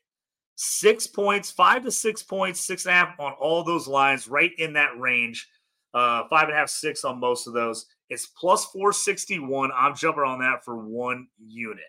Six 0.55 1.07
points, 1.07 1.51
five 1.51 1.83
to 1.83 1.91
six 1.91 2.23
points, 2.23 2.59
six 2.59 2.85
and 2.85 2.93
a 2.93 2.95
half 2.95 3.19
on 3.19 3.33
all 3.33 3.63
those 3.63 3.87
lines, 3.87 4.27
right 4.27 4.51
in 4.57 4.73
that 4.73 4.97
range. 4.99 5.49
Uh, 5.95 6.27
five 6.29 6.49
and 6.49 6.51
a 6.51 6.57
half, 6.57 6.69
six 6.69 7.05
on 7.05 7.21
most 7.21 7.47
of 7.47 7.53
those. 7.53 7.85
It's 8.09 8.25
plus 8.25 8.65
461. 8.65 9.71
I'm 9.73 9.95
jumping 9.95 10.23
on 10.23 10.39
that 10.39 10.65
for 10.65 10.75
one 10.77 11.27
unit. 11.39 11.85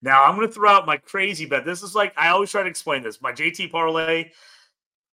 Now 0.00 0.24
I'm 0.24 0.34
going 0.36 0.48
to 0.48 0.52
throw 0.52 0.70
out 0.70 0.86
my 0.86 0.96
crazy 0.96 1.44
bet. 1.44 1.66
This 1.66 1.82
is 1.82 1.94
like 1.94 2.14
I 2.16 2.28
always 2.28 2.50
try 2.50 2.62
to 2.62 2.68
explain 2.68 3.02
this. 3.02 3.20
My 3.20 3.30
JT 3.30 3.70
parlay 3.70 4.30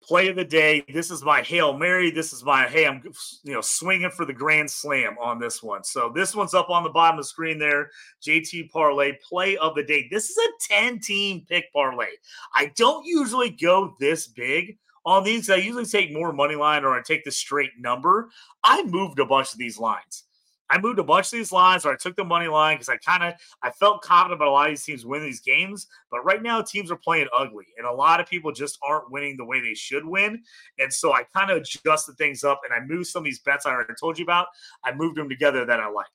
play 0.01 0.27
of 0.29 0.35
the 0.35 0.43
day. 0.43 0.83
This 0.91 1.11
is 1.11 1.23
my 1.23 1.41
hail 1.41 1.77
mary. 1.77 2.11
This 2.11 2.33
is 2.33 2.43
my 2.43 2.67
hey, 2.67 2.87
I'm 2.87 3.01
you 3.43 3.53
know 3.53 3.61
swinging 3.61 4.09
for 4.09 4.25
the 4.25 4.33
grand 4.33 4.69
slam 4.69 5.15
on 5.21 5.39
this 5.39 5.63
one. 5.63 5.83
So 5.83 6.11
this 6.13 6.35
one's 6.35 6.53
up 6.53 6.69
on 6.71 6.83
the 6.83 6.89
bottom 6.89 7.19
of 7.19 7.23
the 7.23 7.29
screen 7.29 7.59
there. 7.59 7.91
JT 8.27 8.71
parlay 8.71 9.13
play 9.27 9.57
of 9.57 9.75
the 9.75 9.83
day. 9.83 10.07
This 10.11 10.29
is 10.29 10.37
a 10.37 10.73
10 10.73 10.99
team 10.99 11.45
pick 11.47 11.71
parlay. 11.71 12.09
I 12.53 12.71
don't 12.75 13.05
usually 13.05 13.51
go 13.51 13.95
this 13.99 14.27
big 14.27 14.77
on 15.05 15.23
these. 15.23 15.49
I 15.49 15.57
usually 15.57 15.85
take 15.85 16.13
more 16.13 16.33
money 16.33 16.55
line 16.55 16.83
or 16.83 16.93
I 16.93 17.01
take 17.01 17.23
the 17.23 17.31
straight 17.31 17.71
number. 17.79 18.29
I 18.63 18.83
moved 18.83 19.19
a 19.19 19.25
bunch 19.25 19.53
of 19.53 19.59
these 19.59 19.77
lines. 19.77 20.23
I 20.69 20.79
moved 20.79 20.97
a 20.97 21.03
bunch 21.03 21.27
of 21.27 21.33
these 21.33 21.51
lines, 21.51 21.85
or 21.85 21.93
I 21.93 21.97
took 21.97 22.15
the 22.15 22.23
money 22.23 22.47
line 22.47 22.77
because 22.77 22.89
I 22.89 22.97
kind 22.97 23.21
of 23.21 23.33
I 23.61 23.69
felt 23.69 24.01
confident 24.01 24.39
about 24.39 24.47
a 24.47 24.51
lot 24.51 24.69
of 24.69 24.71
these 24.71 24.83
teams 24.83 25.05
winning 25.05 25.27
these 25.27 25.41
games. 25.41 25.85
But 26.09 26.25
right 26.25 26.41
now, 26.41 26.63
teams 26.63 26.89
are 26.89 26.95
playing 26.95 27.27
ugly, 27.37 27.65
and 27.77 27.85
a 27.85 27.91
lot 27.91 28.19
of 28.19 28.27
people 28.27 28.51
just 28.51 28.79
aren't 28.81 29.11
winning 29.11 29.37
the 29.37 29.45
way 29.45 29.61
they 29.61 29.75
should 29.75 30.03
win. 30.03 30.41
And 30.79 30.91
so 30.91 31.13
I 31.13 31.23
kind 31.35 31.51
of 31.51 31.57
adjusted 31.57 32.17
things 32.17 32.43
up, 32.43 32.61
and 32.63 32.73
I 32.73 32.83
moved 32.83 33.07
some 33.07 33.21
of 33.21 33.25
these 33.25 33.39
bets 33.39 33.67
I 33.67 33.71
already 33.71 33.93
told 33.99 34.17
you 34.17 34.23
about. 34.23 34.47
I 34.83 34.93
moved 34.95 35.17
them 35.17 35.29
together 35.29 35.63
that 35.63 35.79
I 35.79 35.89
like. 35.89 36.07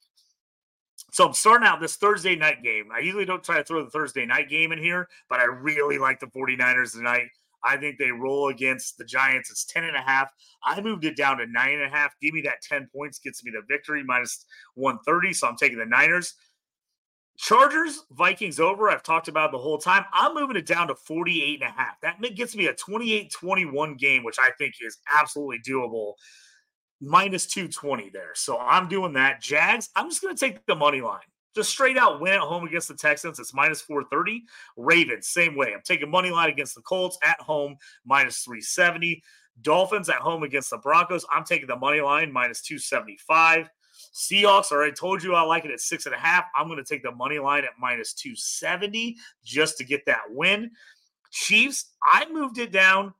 So 1.12 1.26
I'm 1.26 1.34
starting 1.34 1.66
out 1.66 1.80
this 1.80 1.96
Thursday 1.96 2.34
night 2.34 2.62
game. 2.62 2.88
I 2.92 2.98
usually 2.98 3.24
don't 3.24 3.44
try 3.44 3.58
to 3.58 3.64
throw 3.64 3.84
the 3.84 3.90
Thursday 3.90 4.26
night 4.26 4.48
game 4.48 4.72
in 4.72 4.78
here, 4.78 5.08
but 5.28 5.38
I 5.38 5.44
really 5.44 5.98
like 5.98 6.18
the 6.18 6.26
49ers 6.26 6.92
tonight. 6.92 7.28
I 7.64 7.76
think 7.76 7.98
they 7.98 8.10
roll 8.10 8.48
against 8.48 8.98
the 8.98 9.04
Giants. 9.04 9.50
It's 9.50 9.64
10 9.64 9.84
and 9.84 9.96
a 9.96 10.00
half. 10.00 10.30
I 10.64 10.80
moved 10.80 11.04
it 11.04 11.16
down 11.16 11.38
to 11.38 11.46
nine 11.46 11.74
and 11.74 11.84
a 11.84 11.88
half. 11.88 12.14
Give 12.20 12.34
me 12.34 12.40
that 12.42 12.62
10 12.62 12.88
points, 12.94 13.18
gets 13.18 13.44
me 13.44 13.50
the 13.50 13.62
victory 13.68 14.02
minus 14.04 14.44
130. 14.74 15.32
So 15.32 15.48
I'm 15.48 15.56
taking 15.56 15.78
the 15.78 15.86
Niners. 15.86 16.34
Chargers, 17.38 18.02
Vikings 18.10 18.58
over. 18.58 18.90
I've 18.90 19.04
talked 19.04 19.28
about 19.28 19.52
the 19.52 19.58
whole 19.58 19.78
time. 19.78 20.04
I'm 20.12 20.34
moving 20.34 20.56
it 20.56 20.66
down 20.66 20.88
to 20.88 20.96
48 20.96 21.62
and 21.62 21.70
a 21.70 21.72
half. 21.72 22.00
That 22.02 22.20
gets 22.34 22.56
me 22.56 22.66
a 22.66 22.74
28 22.74 23.30
21 23.30 23.94
game, 23.96 24.24
which 24.24 24.38
I 24.40 24.50
think 24.58 24.74
is 24.80 24.98
absolutely 25.16 25.60
doable. 25.60 26.14
Minus 27.00 27.46
220 27.46 28.10
there. 28.10 28.32
So 28.34 28.58
I'm 28.58 28.88
doing 28.88 29.12
that. 29.12 29.40
Jags, 29.40 29.88
I'm 29.94 30.08
just 30.08 30.20
going 30.20 30.34
to 30.34 30.40
take 30.40 30.66
the 30.66 30.74
money 30.74 31.00
line. 31.00 31.20
Just 31.58 31.70
straight 31.70 31.98
out 31.98 32.20
win 32.20 32.34
at 32.34 32.38
home 32.38 32.68
against 32.68 32.86
the 32.86 32.94
Texans. 32.94 33.40
It's 33.40 33.52
minus 33.52 33.80
430. 33.80 34.44
Ravens, 34.76 35.26
same 35.26 35.56
way. 35.56 35.74
I'm 35.74 35.82
taking 35.82 36.08
money 36.08 36.30
line 36.30 36.50
against 36.50 36.76
the 36.76 36.82
Colts 36.82 37.18
at 37.24 37.40
home, 37.40 37.76
minus 38.04 38.44
370. 38.44 39.20
Dolphins 39.62 40.08
at 40.08 40.18
home 40.18 40.44
against 40.44 40.70
the 40.70 40.76
Broncos. 40.76 41.26
I'm 41.34 41.42
taking 41.42 41.66
the 41.66 41.74
money 41.74 42.00
line, 42.00 42.30
minus 42.30 42.62
275. 42.62 43.68
Seahawks, 44.14 44.70
already 44.70 44.92
told 44.92 45.20
you 45.20 45.34
I 45.34 45.42
like 45.42 45.64
it 45.64 45.72
at 45.72 45.80
six 45.80 46.06
and 46.06 46.14
a 46.14 46.18
half. 46.18 46.44
I'm 46.56 46.68
going 46.68 46.78
to 46.78 46.84
take 46.84 47.02
the 47.02 47.10
money 47.10 47.40
line 47.40 47.64
at 47.64 47.70
minus 47.76 48.12
270 48.12 49.16
just 49.42 49.78
to 49.78 49.84
get 49.84 50.06
that 50.06 50.30
win. 50.30 50.70
Chiefs, 51.32 51.86
I 52.00 52.24
moved 52.30 52.58
it 52.58 52.70
down 52.70 53.14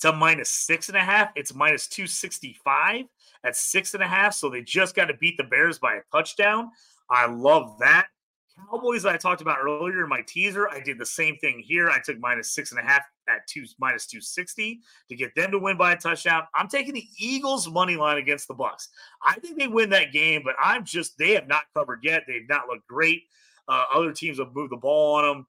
to 0.00 0.12
minus 0.12 0.50
six 0.50 0.88
and 0.88 0.98
a 0.98 1.00
half. 1.00 1.30
It's 1.36 1.54
minus 1.54 1.88
265 1.88 3.06
at 3.44 3.56
six 3.56 3.94
and 3.94 4.02
a 4.02 4.06
half. 4.06 4.34
So 4.34 4.50
they 4.50 4.60
just 4.60 4.94
got 4.94 5.06
to 5.06 5.14
beat 5.14 5.38
the 5.38 5.44
Bears 5.44 5.78
by 5.78 5.94
a 5.94 6.00
touchdown. 6.12 6.68
I 7.12 7.26
love 7.26 7.78
that. 7.80 8.06
Cowboys 8.70 9.04
I 9.04 9.16
talked 9.16 9.40
about 9.40 9.58
earlier 9.62 10.02
in 10.02 10.08
my 10.08 10.22
teaser, 10.26 10.68
I 10.68 10.80
did 10.80 10.98
the 10.98 11.06
same 11.06 11.36
thing 11.36 11.58
here. 11.58 11.90
I 11.90 12.00
took 12.00 12.18
minus 12.18 12.54
six 12.54 12.70
and 12.70 12.80
a 12.80 12.82
half 12.82 13.02
at 13.28 13.46
two 13.46 13.64
minus 13.78 14.06
260 14.06 14.80
to 15.08 15.16
get 15.16 15.34
them 15.34 15.50
to 15.50 15.58
win 15.58 15.76
by 15.76 15.92
a 15.92 15.96
touchdown. 15.96 16.44
I'm 16.54 16.68
taking 16.68 16.94
the 16.94 17.06
Eagles 17.18 17.68
money 17.70 17.96
line 17.96 18.18
against 18.18 18.48
the 18.48 18.54
Bucks. 18.54 18.88
I 19.24 19.34
think 19.34 19.58
they 19.58 19.68
win 19.68 19.90
that 19.90 20.12
game, 20.12 20.42
but 20.44 20.54
I'm 20.62 20.84
just 20.84 21.18
they 21.18 21.32
have 21.32 21.48
not 21.48 21.64
covered 21.74 22.00
yet. 22.02 22.24
They've 22.26 22.48
not 22.48 22.68
looked 22.68 22.86
great. 22.86 23.22
Uh, 23.68 23.84
other 23.94 24.12
teams 24.12 24.38
have 24.38 24.54
moved 24.54 24.72
the 24.72 24.76
ball 24.76 25.16
on 25.16 25.24
them. 25.24 25.46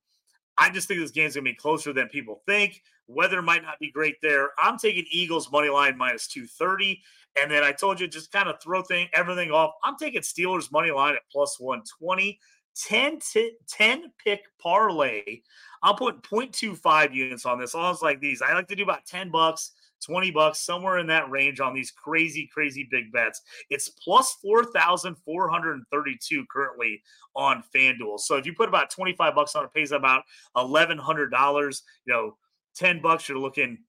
I 0.58 0.69
just 0.69 0.88
think 0.88 0.99
this 0.99 1.12
game's 1.12 1.36
gonna 1.36 1.43
be 1.43 1.56
closer 1.56 1.93
than 1.93 2.08
people 2.10 2.41
think. 2.45 2.82
Weather 3.07 3.41
might 3.41 3.63
not 3.63 3.79
be 3.79 3.91
great 3.91 4.15
there. 4.21 4.51
I'm 4.57 4.77
taking 4.77 5.05
Eagles 5.11 5.51
money 5.51 5.69
line 5.69 5.97
minus 5.97 6.27
230. 6.27 7.01
And 7.41 7.51
then 7.51 7.63
I 7.63 7.71
told 7.71 7.99
you 7.99 8.07
just 8.07 8.31
kind 8.31 8.47
of 8.47 8.61
throw 8.61 8.83
thing 8.83 9.07
everything 9.13 9.51
off. 9.51 9.73
I'm 9.83 9.97
taking 9.97 10.21
Steelers 10.21 10.71
money 10.71 10.91
line 10.91 11.15
at 11.15 11.21
plus 11.31 11.59
120. 11.59 12.39
10 12.75 13.19
t- 13.19 13.55
10 13.67 14.11
pick 14.23 14.41
parlay. 14.59 15.41
I'm 15.83 15.95
putting 15.95 16.21
0.25 16.21 17.13
units 17.13 17.45
on 17.45 17.59
this. 17.59 17.75
All 17.75 17.95
like 18.01 18.19
these. 18.19 18.41
I 18.41 18.53
like 18.53 18.67
to 18.69 18.75
do 18.75 18.81
about 18.83 19.05
10 19.05 19.29
bucks, 19.31 19.73
20 20.05 20.31
bucks, 20.31 20.59
somewhere 20.59 20.97
in 20.97 21.07
that 21.07 21.29
range 21.29 21.59
on 21.59 21.73
these 21.73 21.91
crazy, 21.91 22.49
crazy 22.51 22.87
big 22.89 23.11
bets. 23.11 23.41
It's 23.69 23.89
plus 23.89 24.37
4,432 24.41 26.45
currently 26.49 27.03
on 27.35 27.63
FanDuel. 27.75 28.19
So 28.19 28.37
if 28.37 28.45
you 28.45 28.53
put 28.53 28.69
about 28.69 28.89
25 28.89 29.35
bucks 29.35 29.55
on 29.55 29.65
it, 29.65 29.73
pays 29.73 29.91
about 29.91 30.23
$1,100. 30.55 31.81
You 32.05 32.13
know, 32.13 32.37
10 32.75 33.01
bucks, 33.01 33.27
you're 33.27 33.38
looking 33.38 33.79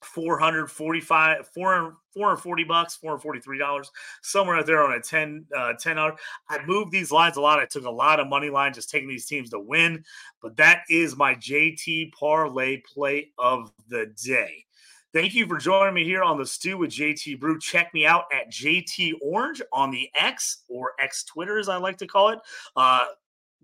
445 0.00 1.48
440 1.54 2.64
bucks 2.64 2.96
443 2.96 3.58
dollars 3.58 3.90
somewhere 4.20 4.56
out 4.56 4.66
there 4.66 4.82
on 4.82 4.92
a 4.94 5.00
10 5.00 5.46
uh 5.56 5.74
10 5.74 5.98
hour 5.98 6.16
i 6.48 6.58
moved 6.66 6.90
these 6.90 7.12
lines 7.12 7.36
a 7.36 7.40
lot 7.40 7.60
i 7.60 7.64
took 7.64 7.84
a 7.84 7.90
lot 7.90 8.18
of 8.18 8.26
money 8.26 8.50
line 8.50 8.72
just 8.72 8.90
taking 8.90 9.08
these 9.08 9.26
teams 9.26 9.50
to 9.50 9.60
win 9.60 10.04
but 10.40 10.56
that 10.56 10.82
is 10.90 11.16
my 11.16 11.34
jt 11.36 12.12
parlay 12.12 12.82
play 12.92 13.30
of 13.38 13.72
the 13.88 14.12
day 14.24 14.64
Thank 15.12 15.34
you 15.34 15.46
for 15.46 15.58
joining 15.58 15.92
me 15.92 16.04
here 16.04 16.22
on 16.22 16.38
the 16.38 16.46
Stew 16.46 16.78
with 16.78 16.88
JT 16.88 17.38
Brew. 17.38 17.58
Check 17.58 17.92
me 17.92 18.06
out 18.06 18.24
at 18.32 18.50
JT 18.50 19.12
Orange 19.20 19.60
on 19.70 19.90
the 19.90 20.08
X 20.14 20.62
or 20.70 20.92
X 20.98 21.24
Twitter, 21.24 21.58
as 21.58 21.68
I 21.68 21.76
like 21.76 21.98
to 21.98 22.06
call 22.06 22.30
it. 22.30 22.38
Uh, 22.76 23.04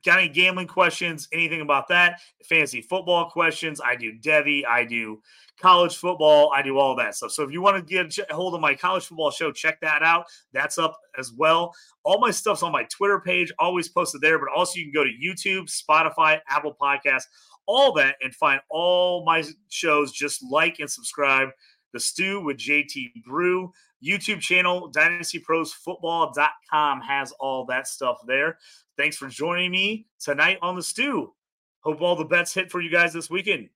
got 0.05 0.19
any 0.19 0.29
gambling 0.29 0.67
questions, 0.67 1.29
anything 1.33 1.61
about 1.61 1.89
that? 1.89 2.21
Fantasy 2.49 2.83
football 2.83 3.31
questions. 3.31 3.81
I 3.81 3.97
do 3.97 4.13
Devy, 4.19 4.67
I 4.67 4.85
do 4.85 5.21
college 5.61 5.97
football. 5.97 6.51
I 6.55 6.63
do 6.63 6.79
all 6.79 6.97
that 6.97 7.15
stuff. 7.15 7.33
So 7.33 7.43
if 7.43 7.51
you 7.51 7.61
want 7.61 7.77
to 7.77 7.83
get 7.83 8.31
a 8.31 8.35
hold 8.35 8.55
of 8.55 8.61
my 8.61 8.75
college 8.75 9.07
football 9.07 9.31
show, 9.31 9.53
check 9.53 9.81
that 9.81 10.03
out. 10.03 10.27
That's 10.53 10.79
up 10.79 10.99
as 11.19 11.33
well. 11.33 11.75
All 12.05 12.21
my 12.21 12.31
stuff's 12.31 12.63
on 12.63 12.73
my 12.73 12.85
Twitter 12.85 13.21
page, 13.21 13.53
always 13.59 13.89
posted 13.89 14.21
there. 14.21 14.39
But 14.39 14.49
also 14.55 14.79
you 14.79 14.85
can 14.85 14.93
go 14.93 15.05
to 15.05 15.11
YouTube, 15.11 15.69
Spotify, 15.69 16.41
Apple 16.49 16.77
Podcasts, 16.81 17.27
all 17.67 17.93
that, 17.93 18.17
and 18.23 18.35
find 18.35 18.61
all 18.71 19.25
my 19.25 19.45
shows. 19.69 20.13
Just 20.13 20.43
like 20.43 20.79
and 20.81 20.91
subscribe. 20.91 21.51
The 21.93 22.01
Stew 22.01 22.45
with 22.45 22.59
JT 22.59 23.25
Brew. 23.25 23.73
YouTube 24.05 24.41
channel, 24.41 24.93
dynastyprosfootball.com 24.93 27.01
has 27.01 27.33
all 27.33 27.65
that 27.67 27.89
stuff 27.89 28.19
there. 28.27 28.59
Thanks 28.97 29.17
for 29.17 29.29
joining 29.29 29.71
me 29.71 30.07
tonight 30.21 30.59
on 30.63 30.77
the 30.77 30.83
Stew. 30.83 31.35
Hope 31.81 32.01
all 32.01 32.17
the 32.17 32.25
bets 32.25 32.55
hit 32.55 32.71
for 32.71 32.81
you 32.81 32.91
guys 32.91 33.13
this 33.13 33.31
weekend. 33.31 33.69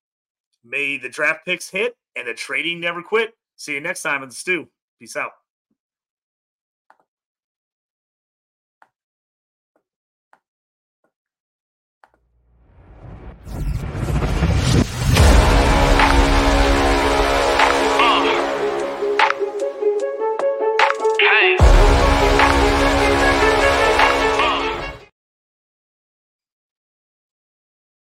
May 0.64 0.98
the 0.98 1.08
draft 1.08 1.44
picks 1.44 1.70
hit 1.70 1.96
and 2.16 2.26
the 2.26 2.34
trading 2.34 2.80
never 2.80 3.02
quit. 3.02 3.34
See 3.56 3.74
you 3.74 3.80
next 3.80 4.02
time 4.02 4.22
on 4.22 4.28
the 4.28 4.34
stew. 4.34 4.68
Peace 4.98 5.16
out. 5.16 5.32